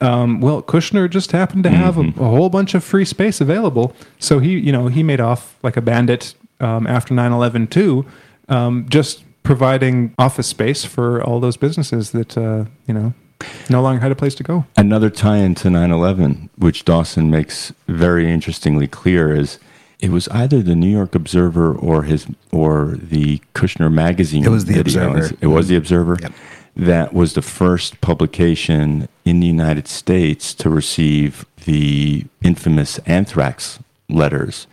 [0.00, 2.20] um, well, Kushner just happened to have mm-hmm.
[2.20, 3.94] a, a, whole bunch of free space available.
[4.18, 8.06] So he, you know, he made off like a bandit um, after 9-11 too,
[8.48, 13.12] um, just providing office space for all those businesses that, uh, you know,
[13.70, 14.66] no longer had a place to go.
[14.76, 19.58] Another tie-in to 9/11, which Dawson makes very interestingly clear, is
[20.00, 24.44] it was either the New York Observer or his or the Kushner magazine.
[24.44, 25.30] It was the Observer.
[25.40, 26.18] It was the Observer.
[26.20, 26.32] Yep.
[26.78, 34.68] That was the first publication in the United States to receive the infamous anthrax letters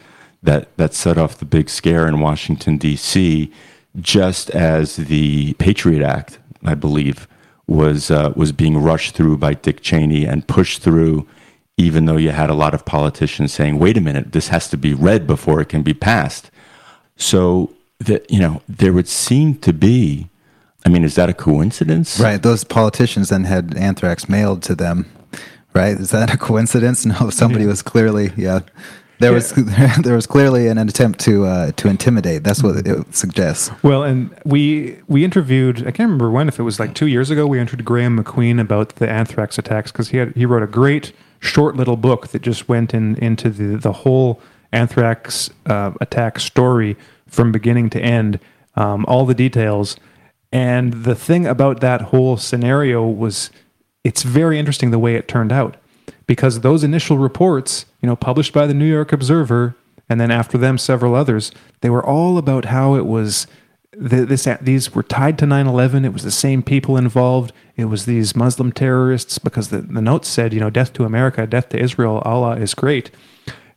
[0.45, 3.51] that that set off the big scare in Washington D.C.
[3.99, 7.27] Just as the Patriot Act, I believe,
[7.67, 11.27] was uh, was being rushed through by Dick Cheney and pushed through,
[11.77, 14.77] even though you had a lot of politicians saying, "Wait a minute, this has to
[14.77, 16.51] be read before it can be passed."
[17.17, 20.29] So that you know, there would seem to be.
[20.85, 22.19] I mean, is that a coincidence?
[22.19, 22.41] Right.
[22.41, 25.11] Those politicians then had anthrax mailed to them.
[25.73, 25.97] Right?
[25.97, 27.05] Is that a coincidence?
[27.19, 28.61] No, somebody was clearly yeah
[29.19, 29.35] there yeah.
[29.35, 29.51] was
[30.03, 32.43] there was clearly an attempt to uh, to intimidate.
[32.43, 33.71] That's what it suggests.
[33.83, 35.79] Well, and we we interviewed.
[35.79, 36.47] I can't remember when.
[36.47, 39.91] If it was like two years ago, we interviewed Graeme MacQueen about the anthrax attacks
[39.91, 43.49] because he had he wrote a great short little book that just went in into
[43.49, 48.39] the the whole anthrax uh, attack story from beginning to end,
[48.75, 49.95] um, all the details.
[50.55, 53.49] And the thing about that whole scenario was,
[54.05, 55.75] it's very interesting the way it turned out
[56.27, 59.75] because those initial reports, you know, published by the New York Observer,
[60.07, 61.51] and then after them several others,
[61.81, 63.47] they were all about how it was
[63.91, 66.05] this these were tied to 9/11.
[66.05, 67.51] It was the same people involved.
[67.75, 71.45] It was these Muslim terrorists because the, the notes said, you know, death to America,
[71.45, 73.11] death to Israel, Allah is great.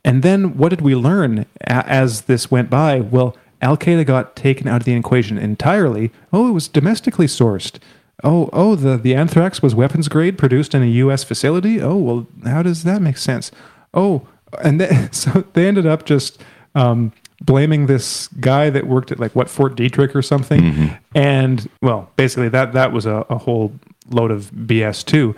[0.04, 3.00] And then what did we learn as this went by?
[3.00, 6.10] Well, Al Qaeda got taken out of the equation entirely.
[6.32, 7.78] Oh, it was domestically sourced.
[8.24, 11.22] Oh, oh, the, the anthrax was weapons grade produced in a U.S.
[11.24, 11.80] facility.
[11.80, 13.50] Oh, well, how does that make sense?
[13.94, 14.26] Oh,
[14.62, 16.40] and they, so they ended up just
[16.74, 20.94] um, blaming this guy that worked at like what Fort Detrick or something, Mm-hmm.
[21.14, 23.72] and well, basically that that was a, a whole
[24.10, 25.34] load of BS too.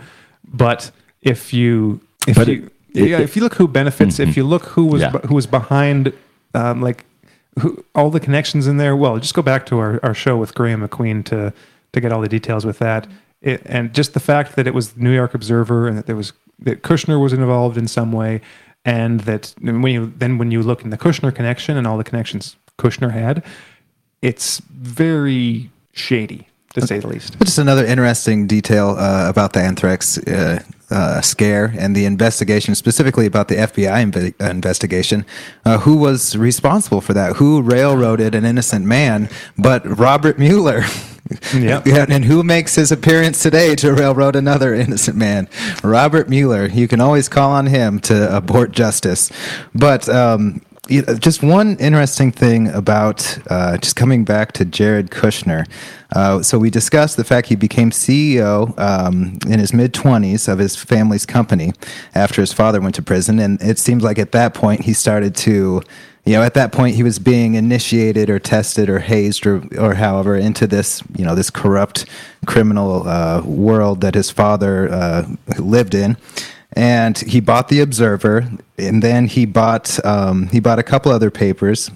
[0.53, 0.91] But
[1.21, 3.05] if you if But you it- it- Mm-hmm.
[3.07, 5.11] yeah, if you look who benefits, if you look who was Yeah.
[5.11, 6.11] who was behind,
[6.53, 7.05] um, like
[7.59, 8.95] who, all the connections in there.
[8.95, 11.53] Well, just go back to our, our show with Graeme MacQueen to
[11.93, 13.07] to get all the details with that,
[13.41, 16.15] it, and just the fact that it was the New York Observer and that there
[16.15, 18.41] was that Kushner was involved in some way,
[18.85, 22.03] and that when you then when you look in the Kushner connection and all the
[22.03, 23.43] connections Kushner had,
[24.21, 27.37] it's very shady to say the least.
[27.39, 33.25] Just another interesting detail uh, about the anthrax uh, uh, scare and the investigation, specifically
[33.25, 35.25] about the FBI inve- investigation.
[35.65, 37.37] Uh, who was responsible for that?
[37.37, 40.83] Who railroaded an innocent man but Robert Mueller?
[41.53, 41.87] Yep.
[41.87, 45.47] Yeah, and who makes his appearance today to railroad another innocent man?
[45.81, 46.65] Robert Mueller.
[46.67, 49.31] You can always call on him to abort justice.
[49.73, 55.11] But um, you know, just one interesting thing about uh, just coming back to Jared
[55.11, 55.69] Kushner.
[56.13, 60.59] Uh, so we discussed the fact he became CEO um, in his mid 20s of
[60.59, 61.71] his family's company
[62.15, 65.35] after his father went to prison, and it seems like at that point he started
[65.35, 65.81] to
[66.25, 69.95] you know, at that point he was being initiated or tested or hazed or, or
[69.95, 72.05] however into this, you know, this corrupt
[72.45, 75.27] criminal uh, world that his father uh,
[75.57, 76.17] lived in.
[76.73, 81.29] And he bought the Observer, and then he bought um, he bought a couple other
[81.29, 81.91] papers,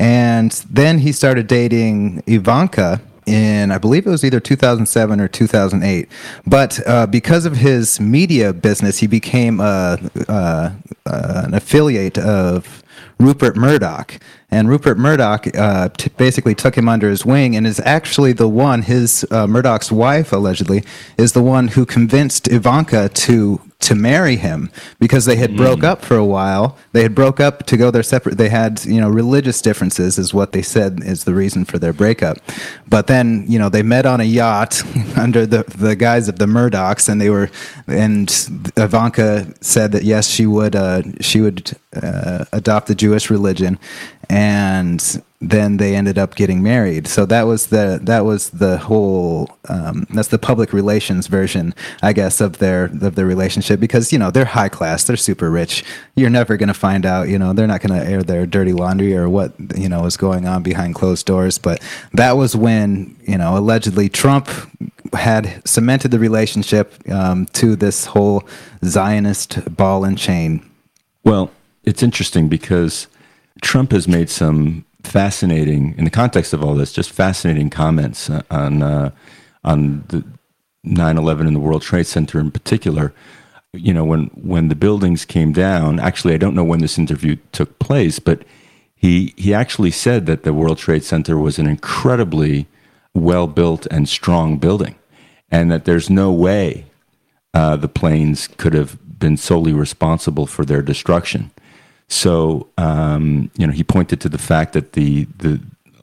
[0.00, 6.08] and then he started dating Ivanka in I believe it was either 2007 or 2008.
[6.46, 9.96] But uh, because of his media business, he became uh,
[10.28, 10.70] uh,
[11.04, 12.82] an affiliate of
[13.18, 14.18] Rupert Murdoch.
[14.50, 18.48] And Rupert Murdoch uh, t- basically took him under his wing and is actually the
[18.48, 20.84] one, his uh, Murdoch's wife allegedly,
[21.18, 26.02] is the one who convinced Ivanka to to marry him because they had broke up
[26.02, 26.76] for a while.
[26.92, 28.38] They had broke up to go their separate.
[28.38, 31.92] They had you know religious differences is what they said is the reason for their
[31.92, 32.38] breakup.
[32.88, 34.82] But then you know they met on a yacht
[35.16, 37.50] under the the guise of the Murdochs, and they were
[37.86, 38.30] and
[38.76, 43.78] Ivanka said that yes she would uh, she would uh, adopt the Jewish religion,
[44.30, 47.06] and then they ended up getting married.
[47.06, 52.12] So that was the that was the whole um, that's the public relations version, I
[52.14, 55.84] guess, of their of their relationship because you know they're high class, they're super rich.
[56.14, 57.28] You're never going to find out.
[57.28, 60.16] You know they're not going to air their dirty laundry or what you know is
[60.16, 61.58] going on behind closed doors.
[61.58, 61.82] But
[62.14, 64.48] that was when you know allegedly Trump
[65.12, 68.42] had cemented the relationship um, to this whole
[68.84, 70.68] Zionist ball and chain.
[71.24, 71.50] Well,
[71.84, 73.06] it's interesting because
[73.62, 78.82] Trump has made some fascinating, in the context of all this, just fascinating comments on
[78.82, 79.10] uh,
[79.64, 80.24] on the
[80.84, 83.12] 9/11 and the World Trade Center in particular.
[83.72, 87.36] You know, when when the buildings came down, actually, I don't know when this interview
[87.52, 88.44] took place, but
[88.94, 92.66] he he actually said that the World Trade Center was an incredibly
[93.14, 94.96] well built and strong building,
[95.50, 96.86] and that there's no way
[97.54, 101.50] uh, the planes could have been solely responsible for their destruction.
[102.08, 105.60] So, um, you know, he pointed to the fact that the the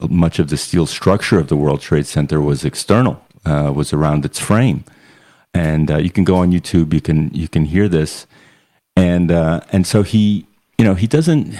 [0.08, 4.24] much of the steel structure of the World Trade Center was external, uh, was around
[4.24, 4.84] its frame,
[5.54, 8.26] and uh, you can go on YouTube, you can you can hear this,
[8.96, 10.46] and uh, and so he,
[10.78, 11.58] you know, he doesn't.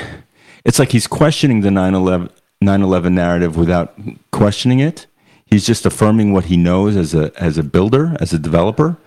[0.64, 2.30] It's like he's questioning the 9/11
[2.62, 3.95] 9/11 narrative without
[4.30, 5.07] questioning it.
[5.47, 8.99] He's just affirming what he knows as a as a builder, as a developer.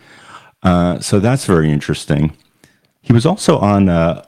[0.63, 2.35] Uh, so that's very interesting.
[3.01, 4.25] He was also on uh,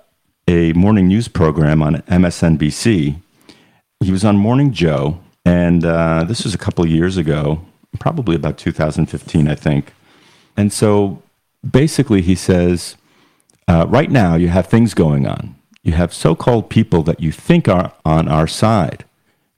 [0.49, 3.21] a morning news program on MSNBC.
[3.99, 7.63] He was on Morning Joe, and uh, this was a couple years ago,
[7.99, 9.93] probably about 2015, I think.
[10.57, 11.21] And so
[11.69, 12.95] basically, he says,
[13.67, 15.55] uh, right now you have things going on.
[15.83, 19.05] You have so called people that you think are on our side.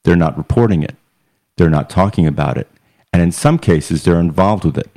[0.04, 0.96] They're not reporting it,
[1.56, 2.68] they're not talking about it.
[3.14, 4.90] And in some cases, they're involved with it.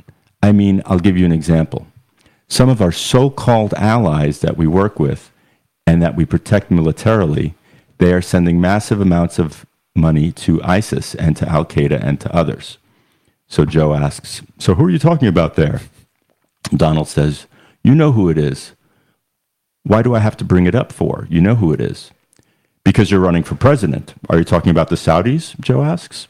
[0.43, 1.87] I mean, I'll give you an example.
[2.49, 5.31] Some of our so called allies that we work with
[5.87, 7.55] and that we protect militarily,
[7.97, 9.65] they are sending massive amounts of
[9.95, 12.77] money to ISIS and to Al Qaeda and to others.
[13.47, 15.81] So Joe asks, So who are you talking about there?
[16.75, 17.47] Donald says,
[17.83, 18.73] You know who it is.
[19.83, 21.27] Why do I have to bring it up for?
[21.29, 22.11] You know who it is.
[22.83, 24.15] Because you're running for president.
[24.29, 25.59] Are you talking about the Saudis?
[25.59, 26.27] Joe asks.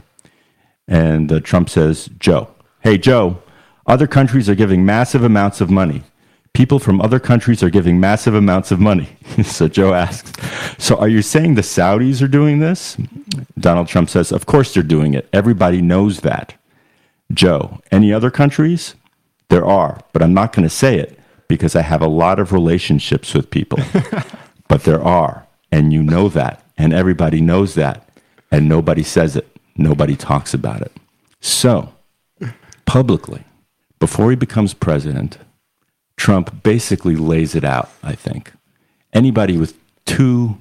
[0.87, 2.49] And uh, Trump says, Joe,
[2.81, 3.41] hey, Joe,
[3.87, 6.03] other countries are giving massive amounts of money.
[6.55, 9.09] People from other countries are giving massive amounts of money.
[9.43, 10.31] so Joe asks,
[10.77, 12.95] So are you saying the Saudis are doing this?
[13.59, 15.27] Donald Trump says, Of course they're doing it.
[15.33, 16.55] Everybody knows that.
[17.33, 18.95] Joe, any other countries?
[19.49, 22.53] There are, but I'm not going to say it because I have a lot of
[22.53, 23.79] relationships with people.
[24.69, 28.09] but there are, and you know that, and everybody knows that,
[28.49, 29.57] and nobody says it.
[29.75, 30.93] Nobody talks about it.
[31.41, 31.93] So,
[32.85, 33.43] publicly,
[33.99, 35.37] before he becomes president,
[36.18, 38.53] Trump basically lays it out, I think.
[39.13, 40.57] Anybody with two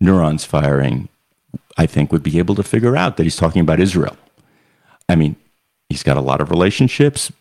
[0.00, 1.08] neurons firing,
[1.76, 4.16] I think, would be able to figure out that he's talking about Israel.
[5.08, 5.36] I mean,
[5.88, 7.32] he's got a lot of relationships.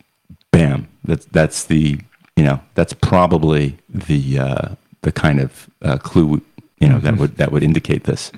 [0.51, 0.87] Bam.
[1.03, 1.99] That's that's the
[2.35, 4.69] you know that's probably the uh,
[5.01, 6.41] the kind of uh, clue
[6.79, 8.31] you know that would that would indicate this.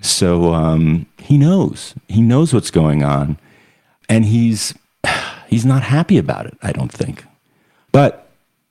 [0.00, 3.38] So um, he knows he knows what's going on,
[4.08, 4.74] and he's
[5.48, 6.56] he's not happy about it.
[6.62, 7.24] I don't think,
[7.92, 8.25] but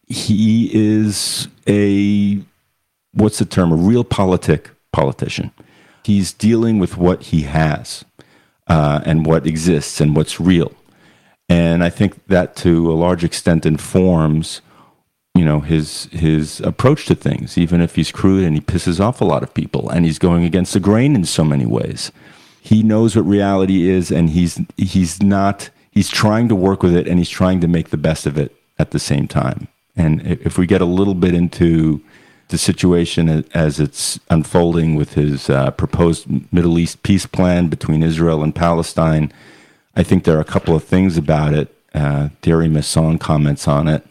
[0.08, 2.40] he is a
[3.14, 3.72] what's the term?
[3.72, 5.52] A realpolitik politician.
[6.04, 8.06] He's dealing with what he has
[8.68, 10.72] uh, and what exists and what's real.
[11.50, 14.62] And I think that to a large extent informs,
[15.34, 19.22] you know, his his approach to things, even if he's crude and he pisses off
[19.22, 22.12] a lot of people and he's going against the grain in so many ways.
[22.62, 27.08] He knows what reality is and he's he's not he's trying to work with it
[27.08, 29.68] and he's trying to make the best of it at the same time.
[29.96, 32.02] And if we get a little bit into
[32.50, 38.44] the situation as it's unfolding with his uh, proposed Middle East peace plan between Israel
[38.44, 39.34] and Palestine.
[39.96, 41.76] I think there are a couple of things about it.
[41.94, 44.06] Uh, Thierry Meyssan comments on it.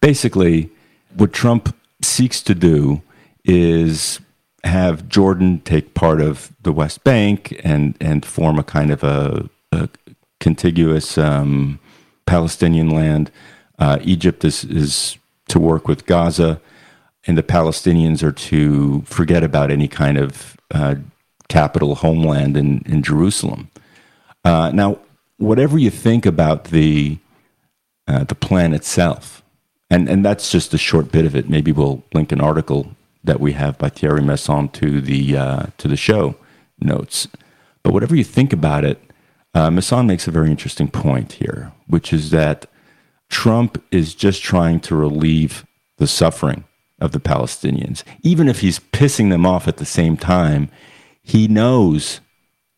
[0.00, 0.70] Basically,
[1.14, 3.02] what Trump seeks to do
[3.44, 4.20] is
[4.62, 9.50] have Jordan take part of the West Bank and, and form a kind of a,
[9.72, 9.90] a
[10.40, 11.78] contiguous um,
[12.24, 13.30] Palestinian land.
[13.78, 15.18] Uh, Egypt is, is
[15.48, 16.60] to work with Gaza
[17.26, 20.96] and the Palestinians are to forget about any kind of uh,
[21.48, 23.70] capital homeland in, in Jerusalem.
[24.44, 24.98] Uh, now,
[25.38, 27.18] whatever you think about the
[28.06, 29.42] uh, the plan itself,
[29.88, 31.48] and and that's just a short bit of it.
[31.48, 35.88] Maybe we'll link an article that we have by Thierry Meyssan to the uh, to
[35.88, 36.36] the show
[36.78, 37.28] notes.
[37.82, 39.00] But whatever you think about it,
[39.54, 42.66] uh, Meyssan makes a very interesting point here, which is that
[43.34, 45.66] Trump is just trying to relieve
[45.96, 46.62] the suffering
[47.00, 48.04] of the Palestinians.
[48.22, 50.70] Even if he's pissing them off at the same time,
[51.20, 52.20] he knows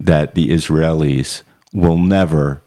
[0.01, 1.43] that the Israelis
[1.75, 2.63] will never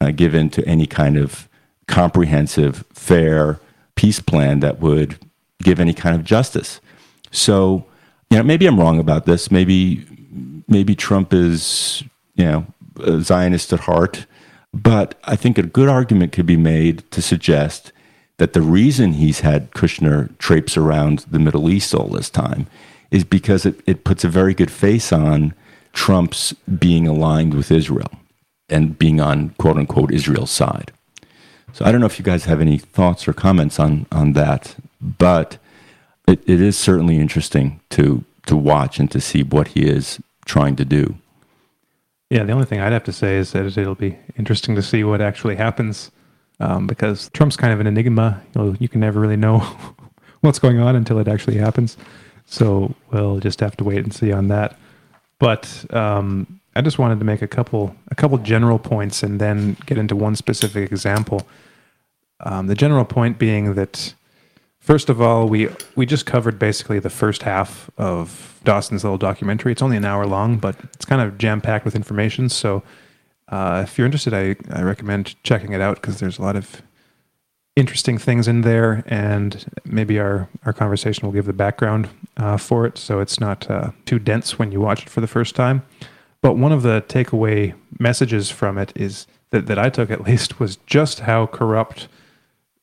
[0.00, 1.48] uh, give in to any kind of
[1.86, 3.60] comprehensive, fair
[3.94, 5.16] peace plan that would
[5.62, 6.80] give any kind of justice.
[7.30, 7.86] So,
[8.30, 9.48] you know, maybe I'm wrong about this.
[9.48, 10.04] Maybe,
[10.66, 12.02] maybe Trump is,
[12.34, 12.66] you know,
[13.00, 14.26] a Zionist at heart.
[14.72, 17.92] But I think a good argument could be made to suggest
[18.36, 22.66] that the reason he's had Kushner traipse around the Middle East all this time
[23.10, 25.54] is because it, it puts a very good face on
[25.92, 28.10] Trump's being aligned with Israel
[28.68, 30.92] and being on quote unquote Israel's side.
[31.72, 34.76] So I don't know if you guys have any thoughts or comments on, on that,
[35.00, 35.58] but
[36.26, 40.74] it, it is certainly interesting to to watch and to see what he is trying
[40.76, 41.16] to do.
[42.30, 45.02] Yeah, the only thing I'd have to say is that it'll be interesting to see
[45.02, 46.10] what actually happens
[46.60, 48.42] um, because Trump's kind of an enigma.
[48.54, 49.58] You, know, you can never really know
[50.40, 51.96] what's going on until it actually happens.
[52.44, 54.78] So we'll just have to wait and see on that.
[55.38, 59.76] But um, I just wanted to make a couple a couple general points and then
[59.86, 61.46] get into one specific example.
[62.40, 64.14] Um, the general point being that
[64.88, 69.70] first of all, we we just covered basically the first half of Dawson's little documentary.
[69.70, 72.48] It's only an hour long, but it's kind of jam packed with information.
[72.48, 72.82] So
[73.48, 76.80] uh, if you're interested, I, I recommend checking it out because there's a lot of
[77.76, 82.08] interesting things in there, and maybe our, our conversation will give the background
[82.38, 85.26] uh, for it so it's not uh, too dense when you watch it for the
[85.26, 85.82] first time.
[86.40, 90.58] But one of the takeaway messages from it is that, that I took at least
[90.58, 92.08] was just how corrupt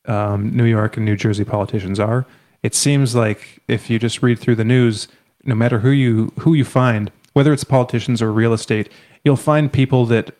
[0.08, 2.26] um, New York and New Jersey politicians are.
[2.62, 5.08] It seems like if you just read through the news,
[5.44, 8.90] no matter who you who you find, whether it's politicians or real estate,
[9.24, 10.34] you'll find people that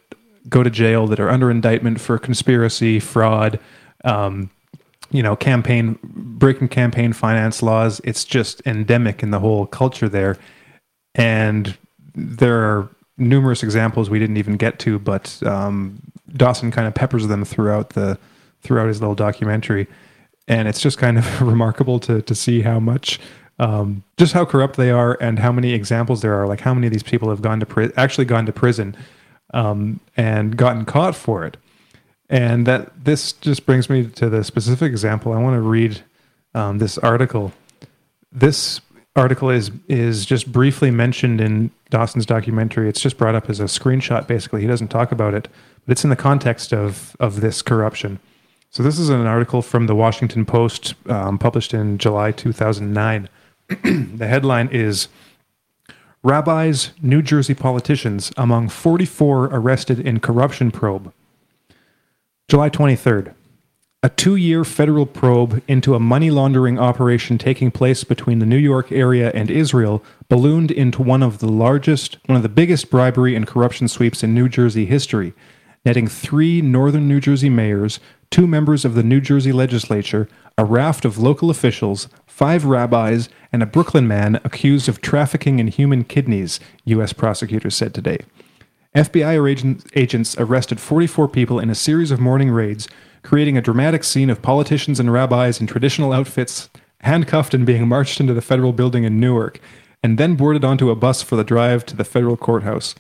[0.49, 3.59] go to jail that are under indictment for conspiracy, fraud,
[4.05, 4.51] um,
[5.11, 8.01] you know, campaign breaking campaign finance laws.
[8.05, 10.37] It's just endemic in the whole culture there,
[11.15, 11.77] and
[12.15, 12.89] there are
[13.19, 16.01] numerous examples we didn't even get to, but um,
[16.35, 18.19] Dawson kind of peppers them throughout the
[18.63, 19.87] throughout his little documentary,
[20.49, 23.21] and it's just kind of remarkable to to see how much.
[23.59, 26.47] Um, just how corrupt they are, and how many examples there are.
[26.47, 28.95] Like how many of these people have gone to pri- actually gone to prison
[29.55, 31.57] um, and gotten caught for it.
[32.29, 35.33] And that this just brings me to the specific example.
[35.33, 36.03] I want to read
[36.55, 37.53] um, this article.
[38.33, 38.81] This
[39.15, 42.89] article is is just briefly mentioned in Dawson's documentary.
[42.89, 44.27] It's just brought up as a screenshot.
[44.27, 45.49] Basically, he doesn't talk about it,
[45.85, 48.19] but it's in the context of of this corruption.
[48.77, 53.27] So this is an article from the Washington Post, um, published in July 2009.
[53.69, 55.09] the headline is
[56.23, 61.11] Rabbis, New Jersey politicians among 44 arrested in corruption probe.
[62.49, 63.33] July 23rd.
[64.03, 68.59] A two year federal probe into a money laundering operation taking place between the New
[68.59, 73.35] York area and Israel ballooned into one of the largest, one of the biggest bribery
[73.35, 75.33] and corruption sweeps in New Jersey history,
[75.87, 78.01] netting three northern New Jersey mayors,
[78.31, 83.63] two members of the New Jersey legislature, a raft of local officials, five rabbis, and
[83.63, 87.13] a Brooklyn man accused of trafficking in human kidneys, U.S.
[87.13, 88.19] prosecutors said today.
[88.95, 92.89] FBI agents arrested 44 people in a series of morning raids,
[93.23, 96.71] creating a dramatic scene of politicians and rabbis in traditional outfits,
[97.01, 99.61] handcuffed and being marched into the federal building in Newark,
[100.03, 102.95] and then boarded onto a bus for the drive to the federal courthouse.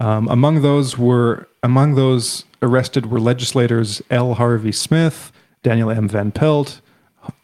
[0.00, 4.34] Um, among those were among those arrested were legislators L.
[4.34, 5.32] Harvey Smith,
[5.62, 6.08] Daniel M.
[6.08, 6.80] Van Pelt,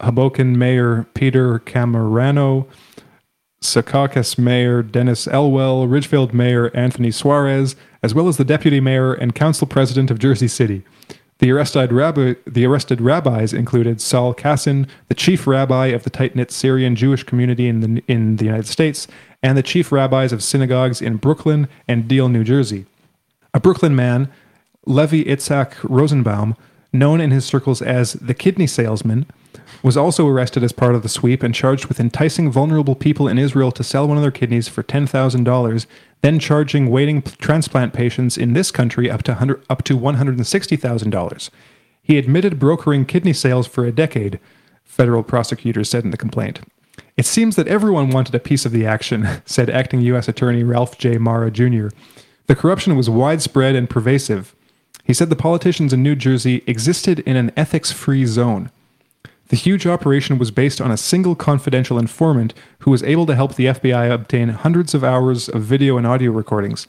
[0.00, 2.66] Hoboken Mayor Peter Cammarano,
[3.60, 9.34] Secaucus Mayor Dennis Elwell, Ridgefield Mayor Anthony Suarez, as well as the Deputy Mayor and
[9.34, 10.84] Council President of Jersey City.
[11.38, 16.34] The arrested, rabbi, the arrested rabbis included Saul Kassin, the chief rabbi of the tight
[16.34, 19.06] knit Syrian Jewish community in the, in the United States,
[19.40, 22.86] and the chief rabbis of synagogues in Brooklyn and Deal, New Jersey.
[23.54, 24.30] A Brooklyn man,
[24.88, 26.56] Levi Itzhak Rosenbaum,
[26.94, 29.26] known in his circles as the kidney salesman,
[29.82, 33.38] was also arrested as part of the sweep and charged with enticing vulnerable people in
[33.38, 35.86] Israel to sell one of their kidneys for $10,000,
[36.22, 41.50] then charging waiting transplant patients in this country up to, up to $160,000.
[42.02, 44.40] He admitted brokering kidney sales for a decade,
[44.84, 46.60] federal prosecutors said in the complaint.
[47.18, 50.28] It seems that everyone wanted a piece of the action, said acting U.S.
[50.28, 51.18] Attorney Ralph J.
[51.18, 51.94] Marra Jr.
[52.46, 54.54] The corruption was widespread and pervasive.
[55.08, 58.70] He said the politicians in New Jersey existed in an ethics free zone.
[59.48, 63.54] The huge operation was based on a single confidential informant who was able to help
[63.54, 66.86] the FBI obtain hundreds of hours of video and audio recordings.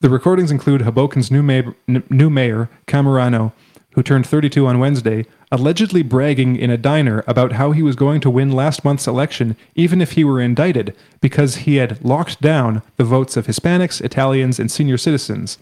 [0.00, 3.52] The recordings include Hoboken's new, mayor, new mayor, Cammarano,
[3.92, 8.20] who turned 32 on Wednesday, allegedly bragging in a diner about how he was going
[8.20, 12.82] to win last month's election even if he were indicted, because he had locked down
[12.98, 15.56] the votes of Hispanics, Italians, and senior citizens.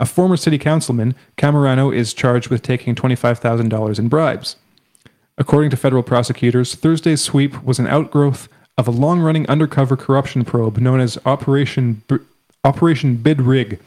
[0.00, 4.56] A former city councilman, Cammarano is charged with taking $25,000 in bribes.
[5.36, 8.48] According to federal prosecutors, Thursday's sweep was an outgrowth
[8.78, 12.16] of a long running undercover corruption probe known as Operation, B-
[12.64, 13.78] Operation Bid Rig,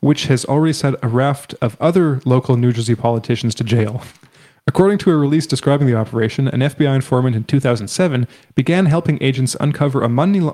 [0.00, 4.02] which has already sent a raft of other local New Jersey politicians to jail.
[4.66, 9.56] According to a release describing the operation, an FBI informant in 2007 began helping agents
[9.60, 10.46] uncover a money,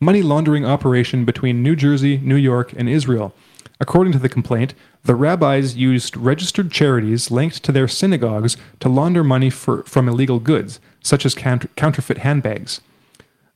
[0.00, 3.32] money laundering operation between New Jersey, New York, and Israel
[3.80, 9.24] According to the complaint, the rabbis used registered charities linked to their synagogues to launder
[9.24, 12.80] money for, from illegal goods, such as counter, counterfeit handbags.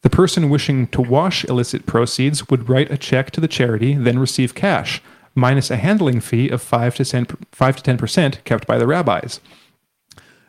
[0.03, 4.19] The person wishing to wash illicit proceeds would write a check to the charity, then
[4.19, 5.03] receive cash,
[5.35, 9.41] minus a handling fee of 5 to 10, 5 to 10% kept by the rabbis.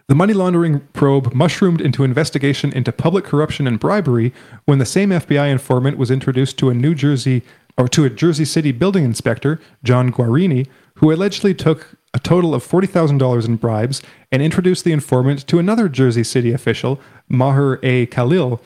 [0.07, 4.33] The money laundering probe mushroomed into investigation into public corruption and bribery
[4.65, 7.43] when the same FBI informant was introduced to a New Jersey
[7.79, 12.67] or to a Jersey City building inspector, John Guarini, who allegedly took a total of
[12.67, 14.01] $40,000 in bribes
[14.31, 16.99] and introduced the informant to another Jersey City official,
[17.29, 18.05] Maher A.
[18.07, 18.61] Khalil,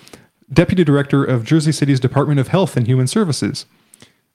[0.52, 3.68] deputy director of Jersey City's Department of Health and Human Services.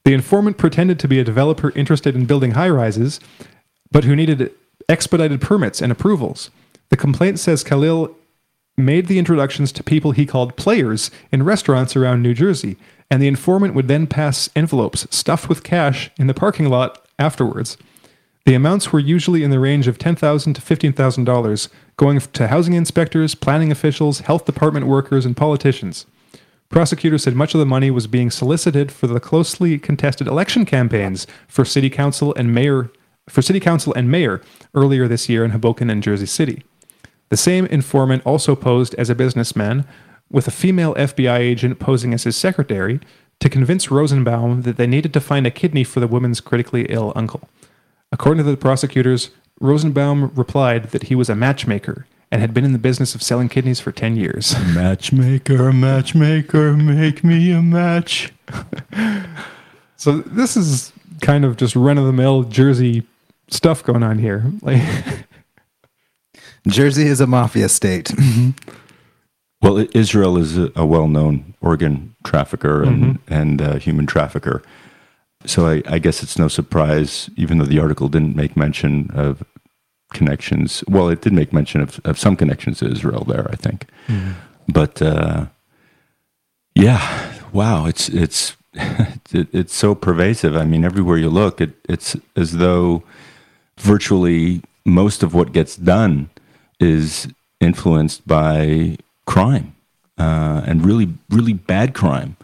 [0.05, 3.19] The informant pretended to be a developer interested in building high rises,
[3.91, 4.51] but who needed
[4.87, 6.51] expedited permits and approvals.
[6.89, 8.15] The complaint says Khalil
[8.77, 12.77] made the introductions to people he called players in restaurants around New Jersey,
[13.09, 17.77] and the informant would then pass envelopes stuffed with cash in the parking lot afterwards.
[18.45, 23.35] The amounts were usually in the range of $10,000 to $15,000, going to housing inspectors,
[23.35, 26.05] planning officials, health department workers, and politicians.
[26.69, 31.25] Prosecutors said much of the money was being solicited for the closely contested election campaigns
[31.47, 32.91] for city council and mayor
[33.27, 34.41] for city council and mayor
[34.73, 36.63] earlier this year in Hoboken and Jersey City.
[37.29, 39.85] The same informant also posed as a businessman,
[40.31, 42.99] with a female FBI agent posing as his secretary,
[43.39, 47.13] to convince Rosenbaum that they needed to find a kidney for the woman's critically ill
[47.15, 47.49] uncle.
[48.11, 49.29] According to the prosecutors,
[49.59, 53.49] Rosenbaum replied that he was a matchmaker and had been in the business of selling
[53.49, 54.55] kidneys for 10 years.
[54.73, 58.31] Matchmaker, matchmaker, make me a match.
[59.95, 63.03] so this is kind of just run of the mill Jersey
[63.47, 64.51] stuff going on here.
[64.61, 64.81] Like
[66.67, 68.11] Jersey is a mafia state.
[69.61, 73.33] Well, Israel is a, a well-known organ trafficker and mm-hmm.
[73.33, 74.63] and uh, human trafficker.
[75.45, 79.43] So I, I, guess it's no surprise, even though the article didn't make mention of
[80.13, 80.83] connections.
[80.87, 83.85] Well, it did make mention of, of some connections to Israel there, I think.
[84.07, 84.31] Mm-hmm.
[84.67, 85.47] But uh,
[86.75, 88.55] yeah, wow, it's it's
[89.31, 90.55] it's so pervasive.
[90.55, 93.03] I mean, everywhere you look, it, it's as though
[93.77, 96.29] virtually most of what gets done
[96.79, 97.27] is
[97.59, 98.97] influenced by
[99.29, 99.75] crime
[100.17, 102.35] uh, and really, really bad crime.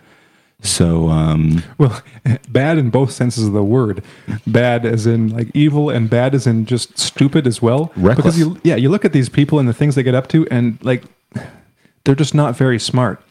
[0.62, 2.02] So, um, well,
[2.50, 4.04] bad in both senses of the word.
[4.48, 7.92] Bad as in like evil, and bad as in just stupid as well.
[7.96, 8.16] Reckless.
[8.16, 10.48] Because you, yeah, you look at these people and the things they get up to,
[10.50, 11.04] and like
[12.04, 13.22] they're just not very smart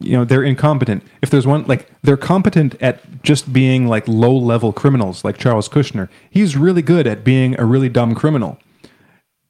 [0.00, 4.34] you know they're incompetent if there's one like they're competent at just being like low
[4.34, 8.58] level criminals like charles kushner he's really good at being a really dumb criminal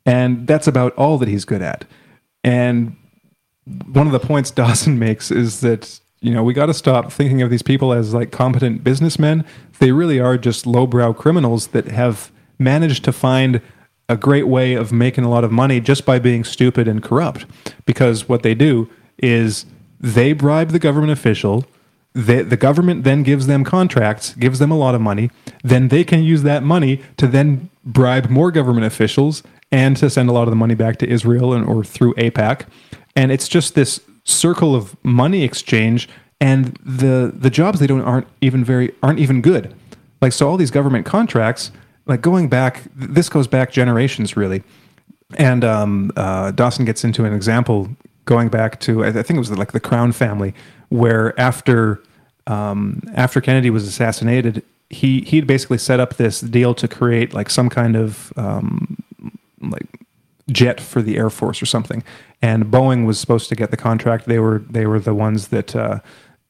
[0.04, 1.84] and that's about all that he's good at
[2.42, 2.96] and
[3.86, 7.42] one of the points dawson makes is that you know we got to stop thinking
[7.42, 9.44] of these people as like competent businessmen
[9.78, 13.60] they really are just lowbrow criminals that have managed to find
[14.10, 17.46] a great way of making a lot of money just by being stupid and corrupt
[17.86, 19.66] because what they do is
[20.00, 21.64] they bribe the government official.
[22.12, 25.30] They, the government then gives them contracts, gives them a lot of money.
[25.62, 30.28] Then they can use that money to then bribe more government officials and to send
[30.28, 32.66] a lot of the money back to Israel and, or through AIPAC.
[33.16, 36.08] And it's just this circle of money exchange.
[36.40, 39.74] And the the jobs they don't aren't even very aren't even good.
[40.22, 41.70] Like so, all these government contracts,
[42.06, 44.62] like going back, this goes back generations really.
[45.36, 47.88] And um, uh, Dawson gets into an example
[48.24, 50.54] going back to I think it was like the Crown family,
[50.88, 52.02] where after
[52.46, 57.50] um, after Kennedy was assassinated, he he basically set up this deal to create like
[57.50, 58.96] some kind of um,
[59.60, 59.86] like
[60.52, 62.02] jet for the Air Force or something,
[62.42, 64.26] and Boeing was supposed to get the contract.
[64.26, 65.74] They were they were the ones that.
[65.74, 66.00] Uh,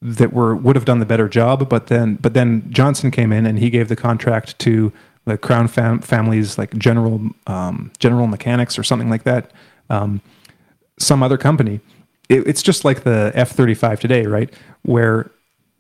[0.02, 3.44] that were would have done the better job, but then but then Johnson came in
[3.44, 4.90] and he gave the contract to
[5.26, 9.50] the Crown fam- family's like General um, General Mechanics or something like that.
[9.90, 10.20] Um,
[10.98, 11.80] some other company.
[12.28, 14.52] It, it's just like the F 35 today, right?
[14.82, 15.30] Where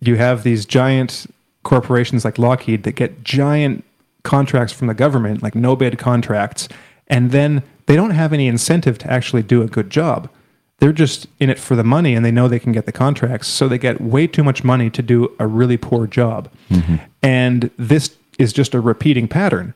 [0.00, 1.26] you have these giant
[1.62, 3.84] corporations like Lockheed that get giant
[4.22, 6.68] contracts from the government, like no bid contracts,
[7.08, 10.30] and then they don't have any incentive to actually do a good job.
[10.78, 13.48] They're just in it for the money and they know they can get the contracts.
[13.48, 16.48] So they get way too much money to do a really poor job.
[16.70, 16.96] Mm-hmm.
[17.20, 19.74] And this is just a repeating pattern.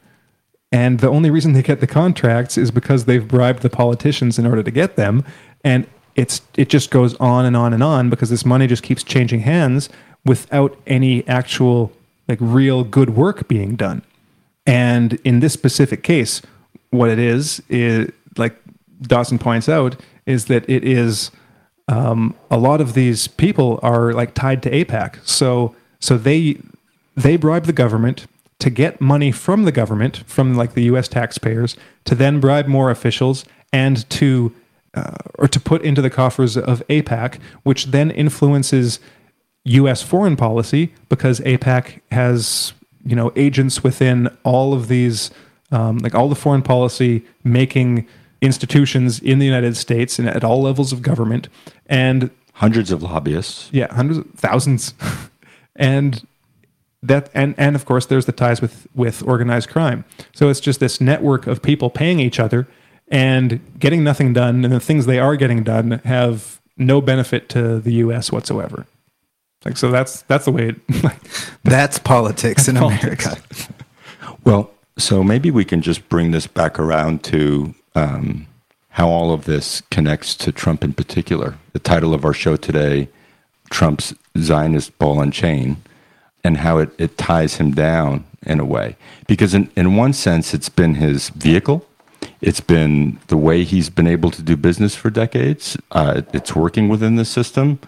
[0.70, 4.46] And the only reason they get the contracts is because they've bribed the politicians in
[4.46, 5.24] order to get them.
[5.64, 5.84] And
[6.14, 9.40] it's it just goes on and on and on because this money just keeps changing
[9.40, 9.88] hands
[10.24, 11.90] without any actual
[12.28, 14.02] like real good work being done.
[14.64, 16.42] And in this specific case,
[16.94, 18.56] what it is is like
[19.02, 19.96] Dawson points out
[20.26, 21.30] is that it is
[21.88, 25.26] um, a lot of these people are like tied to AIPAC.
[25.26, 26.58] So so they
[27.16, 28.26] they bribe the government
[28.60, 31.08] to get money from the government, from like the U.S.
[31.08, 34.54] taxpayers, to then bribe more officials and to
[34.94, 39.00] uh, or to put into the coffers of AIPAC, which then influences
[39.64, 40.02] U.S.
[40.02, 42.72] foreign policy because AIPAC has
[43.04, 45.30] you know agents within all of these
[45.74, 48.06] um, like all the foreign policy making
[48.40, 51.48] institutions in the United States and at all levels of government
[51.86, 53.68] and hundreds of lobbyists.
[53.72, 54.94] Yeah, hundreds, thousands,
[55.76, 56.24] and
[57.02, 60.04] that and and of course there's the ties with with organized crime.
[60.32, 62.68] So it's just this network of people paying each other
[63.08, 67.80] and getting nothing done, and the things they are getting done have no benefit to
[67.80, 68.30] the U.S.
[68.30, 68.86] whatsoever.
[69.64, 70.68] Like so, that's that's the way.
[70.68, 71.20] It, like,
[71.64, 73.26] that's politics that's in politics.
[73.26, 73.74] America.
[74.44, 78.46] well, so maybe we can just bring this back around to um,
[78.90, 81.58] how all of this connects to Trump in particular.
[81.72, 83.08] The title of our show today,
[83.70, 85.82] Trump's Zionist Ball and Chain
[86.44, 88.96] and how it, it ties him down in a way.
[89.26, 91.86] Because in, in one sense, it's been his vehicle.
[92.40, 95.76] It's been the way he's been able to do business for decades.
[95.90, 97.80] Uh, it's working within the system.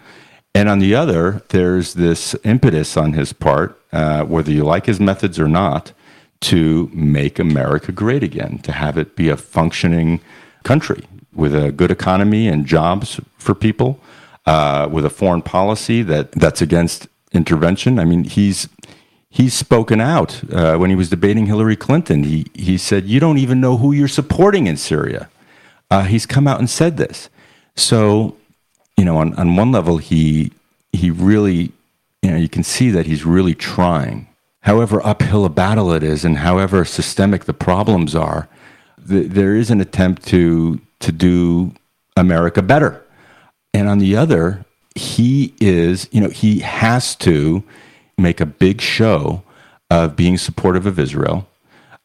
[0.55, 4.99] And on the other, there's this impetus on his part, uh, whether you like his
[4.99, 5.93] methods or not,
[6.41, 10.21] to make America great again, to have it be a functioning
[10.63, 11.03] country
[11.33, 13.99] with a good economy and jobs for people,
[14.45, 17.99] uh, with a foreign policy that, that's against intervention.
[17.99, 18.69] I mean, he's
[19.29, 22.23] he's spoken out uh, when he was debating Hillary Clinton.
[22.23, 25.29] He he said, "You don't even know who you're supporting in Syria."
[25.89, 27.29] Uh, he's come out and said this.
[27.75, 28.35] So,
[28.97, 30.51] you know, on on one level, he
[30.91, 31.71] he really,
[32.21, 34.27] you know, you can see that he's really trying.
[34.67, 38.49] However uphill a battle it is, and however systemic the problems are,
[39.07, 41.71] th- there is an attempt to to do
[42.17, 43.01] America better.
[43.73, 47.63] and on the other, he is, you know, he has to
[48.17, 49.41] make a big show
[49.89, 51.47] of being supportive of Israel.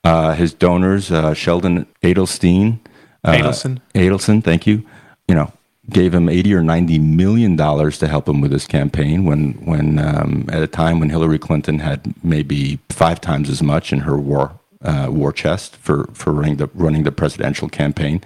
[0.05, 2.79] Uh, his donors, uh, Sheldon Adelstein,
[3.25, 3.81] uh, Adelson.
[3.93, 4.85] Adelson, thank you.
[5.27, 5.53] You know,
[5.91, 9.25] gave him eighty or ninety million dollars to help him with his campaign.
[9.25, 13.93] When, when um, at a time when Hillary Clinton had maybe five times as much
[13.93, 18.21] in her war uh, war chest for for running the running the presidential campaign.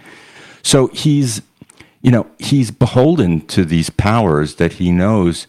[0.63, 1.43] So he's,
[2.03, 5.47] you know, he's beholden to these powers that he knows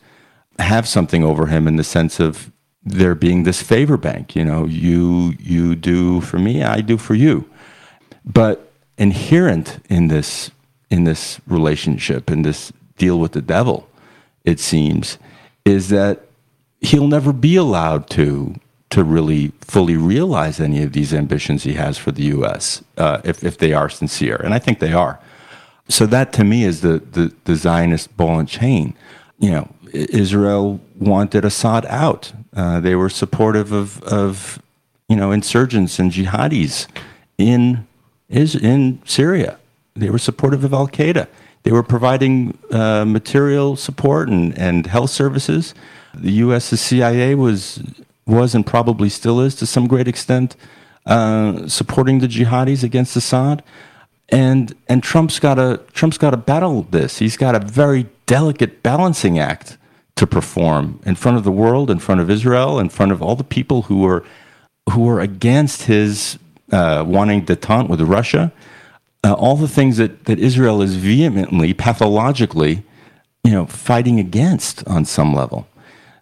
[0.59, 2.51] have something over him in the sense of
[2.83, 4.35] there being this favor bank.
[4.35, 7.49] You know, you you do for me, I do for you.
[8.23, 10.51] But inherent in this
[10.89, 13.87] in this relationship in this deal with the devil,
[14.43, 15.17] it seems,
[15.65, 16.25] is that
[16.81, 18.55] he'll never be allowed to
[18.89, 22.83] to really fully realize any of these ambitions he has for the U.S.
[22.97, 25.19] Uh, if if they are sincere, and I think they are.
[25.89, 28.93] So that to me is the the, the Zionist ball and chain.
[29.39, 32.31] You know, Israel wanted Assad out.
[32.55, 34.61] Uh, they were supportive of of
[35.09, 36.87] you know insurgents and jihadis
[37.37, 37.85] in
[38.29, 39.59] is in Syria.
[39.97, 41.27] They were supportive of Al Qaeda.
[41.63, 45.73] They were providing uh, material support and, and health services.
[46.13, 46.69] The U.S.
[46.69, 47.83] the CIA was
[48.25, 50.55] was and probably still is to some great extent
[51.05, 53.63] uh, supporting the jihadis against Assad.
[54.29, 57.19] And and Trump's got to Trump's got to battle this.
[57.19, 59.77] He's got a very delicate balancing act
[60.17, 63.35] to perform in front of the world, in front of Israel, in front of all
[63.35, 64.23] the people who are
[64.91, 66.37] who are against his
[66.71, 68.51] uh, wanting detente with Russia.
[69.23, 72.83] Uh, all the things that, that Israel is vehemently, pathologically,
[73.43, 75.67] you know, fighting against on some level.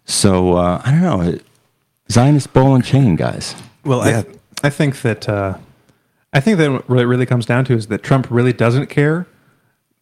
[0.04, 1.38] So uh, I don't know.
[2.10, 3.54] Zionist ball and chain, guys.
[3.84, 4.22] Well, Yeah.
[4.62, 5.58] I, I think that uh,
[6.32, 9.26] I think that what it really comes down to is that Trump really doesn't care,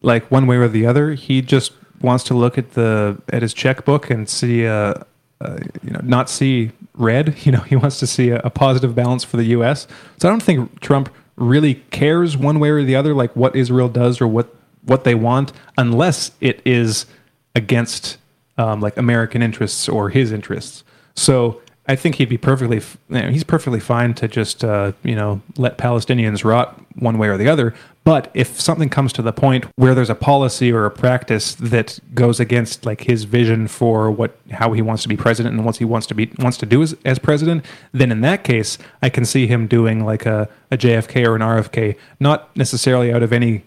[0.01, 1.13] like one way or the other.
[1.13, 4.95] He just wants to look at the at his checkbook and see, uh,
[5.41, 7.35] uh, you know, not see red.
[7.45, 9.87] You know, he wants to see a, a positive balance for the U.S.
[10.19, 13.89] So I don't think Trump really cares one way or the other, like what Israel
[13.89, 14.53] does or what
[14.83, 17.07] what they want, unless it is
[17.55, 18.17] against
[18.57, 20.83] um, like American interests or his interests.
[21.15, 22.77] So I think he'd be perfectly,
[23.09, 27.27] you know, he's perfectly fine to just, uh, you know, let Palestinians rot one way
[27.27, 27.75] or the other.
[28.03, 31.99] But if something comes to the point where there's a policy or a practice that
[32.13, 35.77] goes against like his vision for what how he wants to be president and what
[35.77, 39.09] he wants to be wants to do as, as president, then in that case, I
[39.09, 43.33] can see him doing like a, a JFK or an RFK, not necessarily out of
[43.33, 43.63] any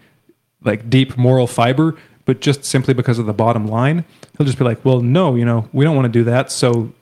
[0.65, 4.05] like deep moral fiber, but just simply because of the bottom line.
[4.37, 6.53] He'll just be like, well, no, you know, we don't want to do that.
[6.53, 6.93] So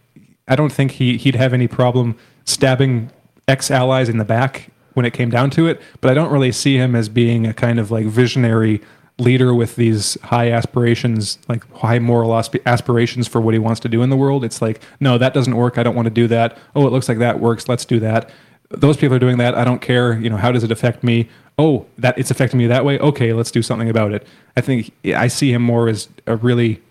[0.48, 3.10] I don't think he, he'd have any problem stabbing
[3.48, 5.80] ex allies in the back when it came down to it.
[6.00, 8.80] But I don't really see him as being a kind of like visionary
[9.18, 13.88] leader with these high aspirations, like high moral asp- aspirations for what he wants to
[13.88, 14.44] do in the world.
[14.44, 15.78] It's like, no, that doesn't work.
[15.78, 16.56] I don't want to do that.
[16.74, 17.68] Oh, it looks like that works.
[17.68, 18.30] Let's do that.
[18.70, 19.54] Those people are doing that.
[19.54, 20.18] I don't care.
[20.18, 21.28] You know, how does it affect me?
[21.58, 22.98] Oh, that it's affecting me that way.
[22.98, 24.26] Okay, let's do something about it.
[24.56, 26.82] I think I see him more as a really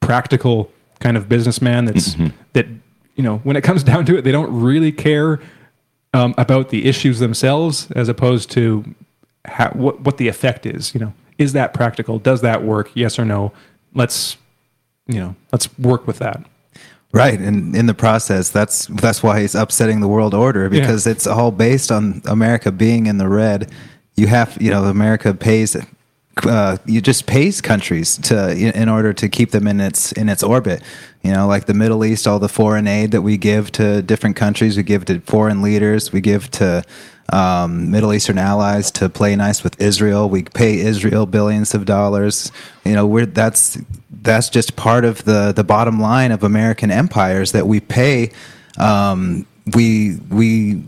[0.00, 2.34] practical kind of businessman that's mm-hmm.
[2.54, 2.66] that
[3.16, 5.40] you know when it comes down to it they don't really care
[6.14, 8.94] um, about the issues themselves as opposed to
[9.44, 11.12] how, what what the effect is you know.
[11.38, 12.18] Is that practical?
[12.18, 12.90] Does that work?
[12.94, 13.52] Yes or no?
[13.94, 14.38] Let's
[15.06, 16.42] you know let's work with that.
[17.12, 21.26] Right, and in the process, that's that's why he's upsetting the world order because it's
[21.26, 23.72] all based on America being in the red.
[24.16, 25.76] You have, you know, America pays,
[26.44, 30.42] uh, you just pays countries to in order to keep them in its in its
[30.42, 30.82] orbit.
[31.22, 34.36] You know, like the Middle East, all the foreign aid that we give to different
[34.36, 36.84] countries, we give to foreign leaders, we give to
[37.32, 40.28] um, Middle Eastern allies to play nice with Israel.
[40.28, 42.52] We pay Israel billions of dollars.
[42.84, 43.78] You know, we're that's
[44.10, 48.30] that's just part of the the bottom line of American empires that we pay.
[48.78, 50.82] Um, we we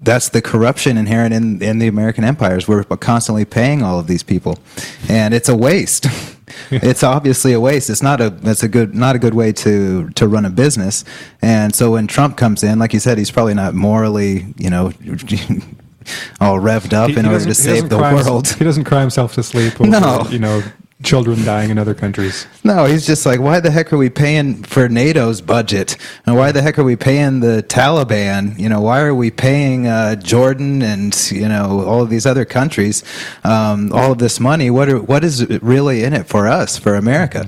[0.00, 2.68] that's the corruption inherent in in the American empires.
[2.68, 4.58] We're constantly paying all of these people,
[5.08, 6.06] and it's a waste.
[6.70, 7.90] it's obviously a waste.
[7.90, 11.04] It's not a it's a good not a good way to to run a business.
[11.42, 14.92] And so when Trump comes in, like you said, he's probably not morally, you know.
[16.40, 18.46] all revved up He- in he order to save the cry world.
[18.46, 20.24] he doesn't cry himself to sleep over, No.
[20.30, 20.62] you know
[21.02, 24.62] children dying in other countries No, he's just like, why the heck are we paying
[24.62, 25.96] for NATO's budget?
[26.24, 28.58] And why the heck are we paying the Taliban?
[28.58, 32.44] You know, why are we paying uh, Jordan and you know all of these other
[32.44, 33.04] countries
[33.44, 34.70] um, all of this money?
[34.70, 37.46] What are, what is really in it for us, for America?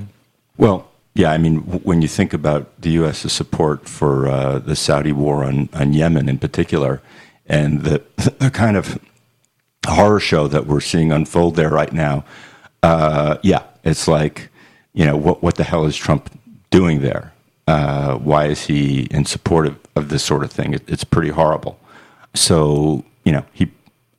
[0.57, 5.13] Well, yeah, I mean, when you think about the U.S.'s support for uh, the Saudi
[5.13, 7.03] war on, on Yemen in particular,
[7.47, 8.05] and the,
[8.39, 9.01] the kind of
[9.87, 12.25] horror show that we're seeing unfold there right now,
[12.83, 14.51] uh, yeah, it's like
[14.95, 16.31] you know, what what the hell is Trump
[16.71, 17.33] doing there?
[17.67, 20.73] Uh, why is he in support of, of this sort of thing?
[20.75, 21.79] It, it's pretty horrible.
[22.35, 23.71] So you know, he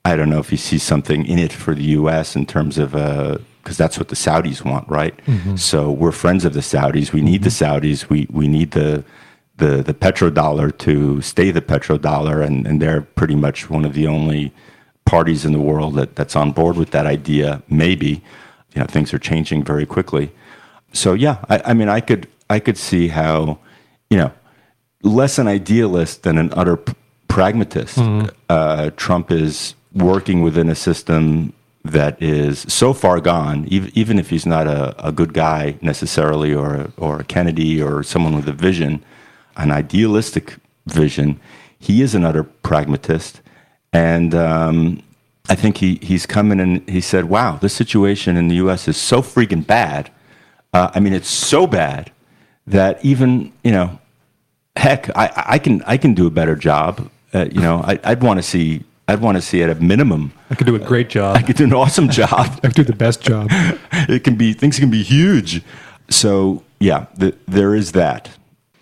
[0.05, 2.35] I don't know if he sees something in it for the U.S.
[2.35, 5.15] in terms of because uh, that's what the Saudis want, right?
[5.25, 5.55] Mm-hmm.
[5.55, 7.11] So we're friends of the Saudis.
[7.11, 7.79] We need mm-hmm.
[7.79, 8.09] the Saudis.
[8.09, 9.03] We we need the
[9.57, 14.07] the the petrodollar to stay the petrodollar, and and they're pretty much one of the
[14.07, 14.53] only
[15.05, 17.61] parties in the world that that's on board with that idea.
[17.69, 18.23] Maybe,
[18.73, 20.31] you know, things are changing very quickly.
[20.93, 23.59] So yeah, I, I mean, I could I could see how,
[24.09, 24.31] you know,
[25.03, 26.93] less an idealist than an utter p-
[27.27, 27.97] pragmatist.
[27.97, 28.29] Mm-hmm.
[28.49, 31.53] Uh, Trump is working within a system
[31.85, 36.53] that is so far gone, even, even if he's not a, a good guy necessarily,
[36.53, 39.03] or or a Kennedy or someone with a vision,
[39.57, 41.39] an idealistic vision.
[41.79, 43.41] He is an utter pragmatist,
[43.93, 45.01] and um,
[45.49, 48.87] I think he he's coming and he said, "Wow, this situation in the U.S.
[48.87, 50.11] is so freaking bad.
[50.73, 52.11] Uh, I mean, it's so bad
[52.67, 53.99] that even you know,
[54.75, 57.09] heck, I, I can I can do a better job.
[57.33, 60.33] Uh, you know, I, I'd want to see I'd want to see at a minimum.
[60.51, 61.35] I could do a great job.
[61.35, 62.29] I could do an awesome job.
[62.63, 63.47] I could do the best job.
[63.51, 65.63] it can be things can be huge.
[66.09, 68.29] So yeah, the, there is that.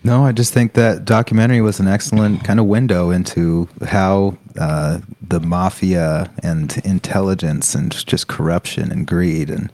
[0.07, 4.99] No, I just think that documentary was an excellent kind of window into how uh,
[5.21, 9.69] the mafia and intelligence and just corruption and greed and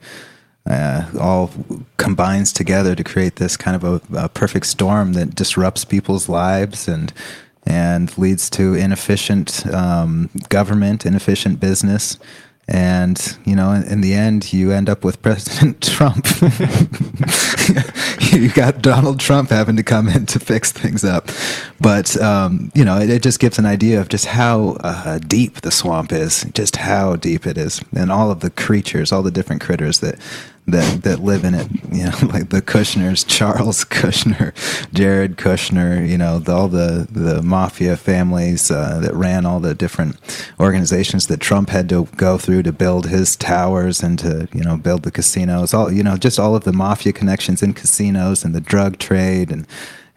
[0.68, 1.52] uh, all
[1.98, 6.88] combines together to create this kind of a, a, perfect storm that disrupts people's lives
[6.88, 7.14] and
[7.68, 12.18] and leads to inefficient um, government, inefficient business.
[12.68, 16.26] And, you know, in, the end, you end up with President Trump.
[18.32, 21.30] you got Donald Trump having to come in to fix things up.
[21.82, 25.62] But, um, you know, it, it, just gives an idea of just how uh, deep
[25.62, 29.32] the swamp is, just how deep it is, and all of the creatures, all the
[29.32, 30.18] different critters that
[30.68, 31.68] that that live in it.
[31.94, 34.52] You know, like the Kushners, Charles Kushner,
[34.94, 36.10] Jared Kushner.
[36.10, 40.18] You know, the, all the the mafia families uh, that ran all the different
[40.60, 44.76] organizations that Trump had to go through to build his towers and to you know
[44.76, 45.72] build the casinos.
[45.72, 49.52] All you know, just all of the mafia connections in casinos and the drug trade
[49.52, 49.68] and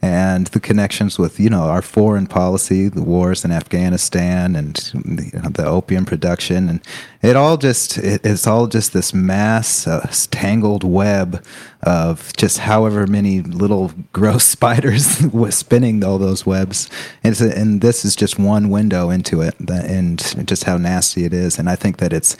[0.02, 5.30] and the connections with you know our foreign policy, the wars in Afghanistan, and the,
[5.32, 6.80] you know, the opium production, and
[7.22, 11.44] it all just it, it's all just this mass uh, tangled web
[11.86, 16.90] of just however many little gross spiders spinning all those webs,
[17.22, 21.32] and, a, and this is just one window into it, and just how nasty it
[21.32, 22.36] is, and I think that it's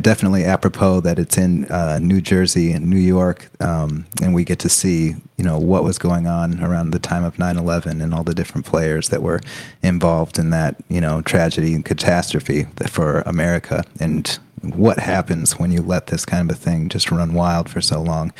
[0.00, 4.58] definitely apropos that it's in uh, New Jersey and New York, um, and we get
[4.60, 8.24] to see you know what was going on around the time of 9/11 and all
[8.24, 9.40] the different players that were
[9.82, 15.80] involved in that you know tragedy and catastrophe for America, and what happens when you
[15.80, 18.32] let this kind of a thing just run wild for so long.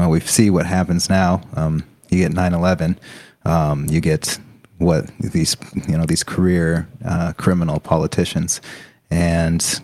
[0.00, 1.42] Well, we see what happens now.
[1.54, 2.96] Um, you get 9/11.
[3.44, 4.38] Um, you get
[4.78, 5.56] what these
[5.86, 8.62] you know these career uh, criminal politicians
[9.10, 9.80] and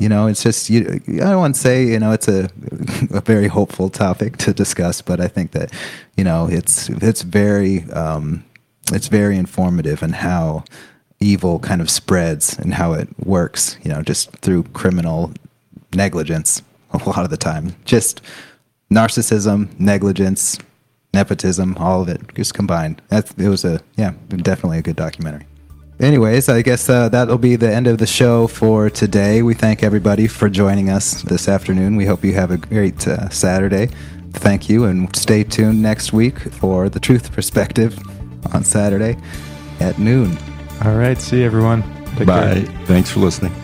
[0.00, 2.44] you know, it's just you, I don't want to say you know it's a
[3.10, 5.72] a very hopeful topic to discuss, but I think that
[6.16, 8.44] you know it's it's very um,
[8.92, 10.64] it's very informative in how
[11.20, 13.76] evil kind of spreads and how it works.
[13.84, 15.32] You know, just through criminal
[15.94, 16.62] negligence
[16.92, 18.20] a lot of the time, just
[18.94, 20.58] narcissism, negligence,
[21.14, 23.02] nepotism, all of it just combined.
[23.08, 25.46] That's it was a yeah, definitely a good documentary
[26.02, 29.42] anyways, I guess uh, that'll be the end of the show for today.
[29.42, 31.96] We thank everybody for joining us this afternoon.
[31.96, 33.88] We hope you have a great uh, Saturday.
[34.32, 37.98] Thank you, and stay tuned next week for the Truth Perspective
[38.52, 39.16] on Saturday
[39.80, 40.36] at noon.
[40.84, 41.20] All right.
[41.20, 41.82] See you, everyone.
[42.16, 42.64] Take Bye.
[42.64, 42.86] Care.
[42.86, 43.61] Thanks for listening.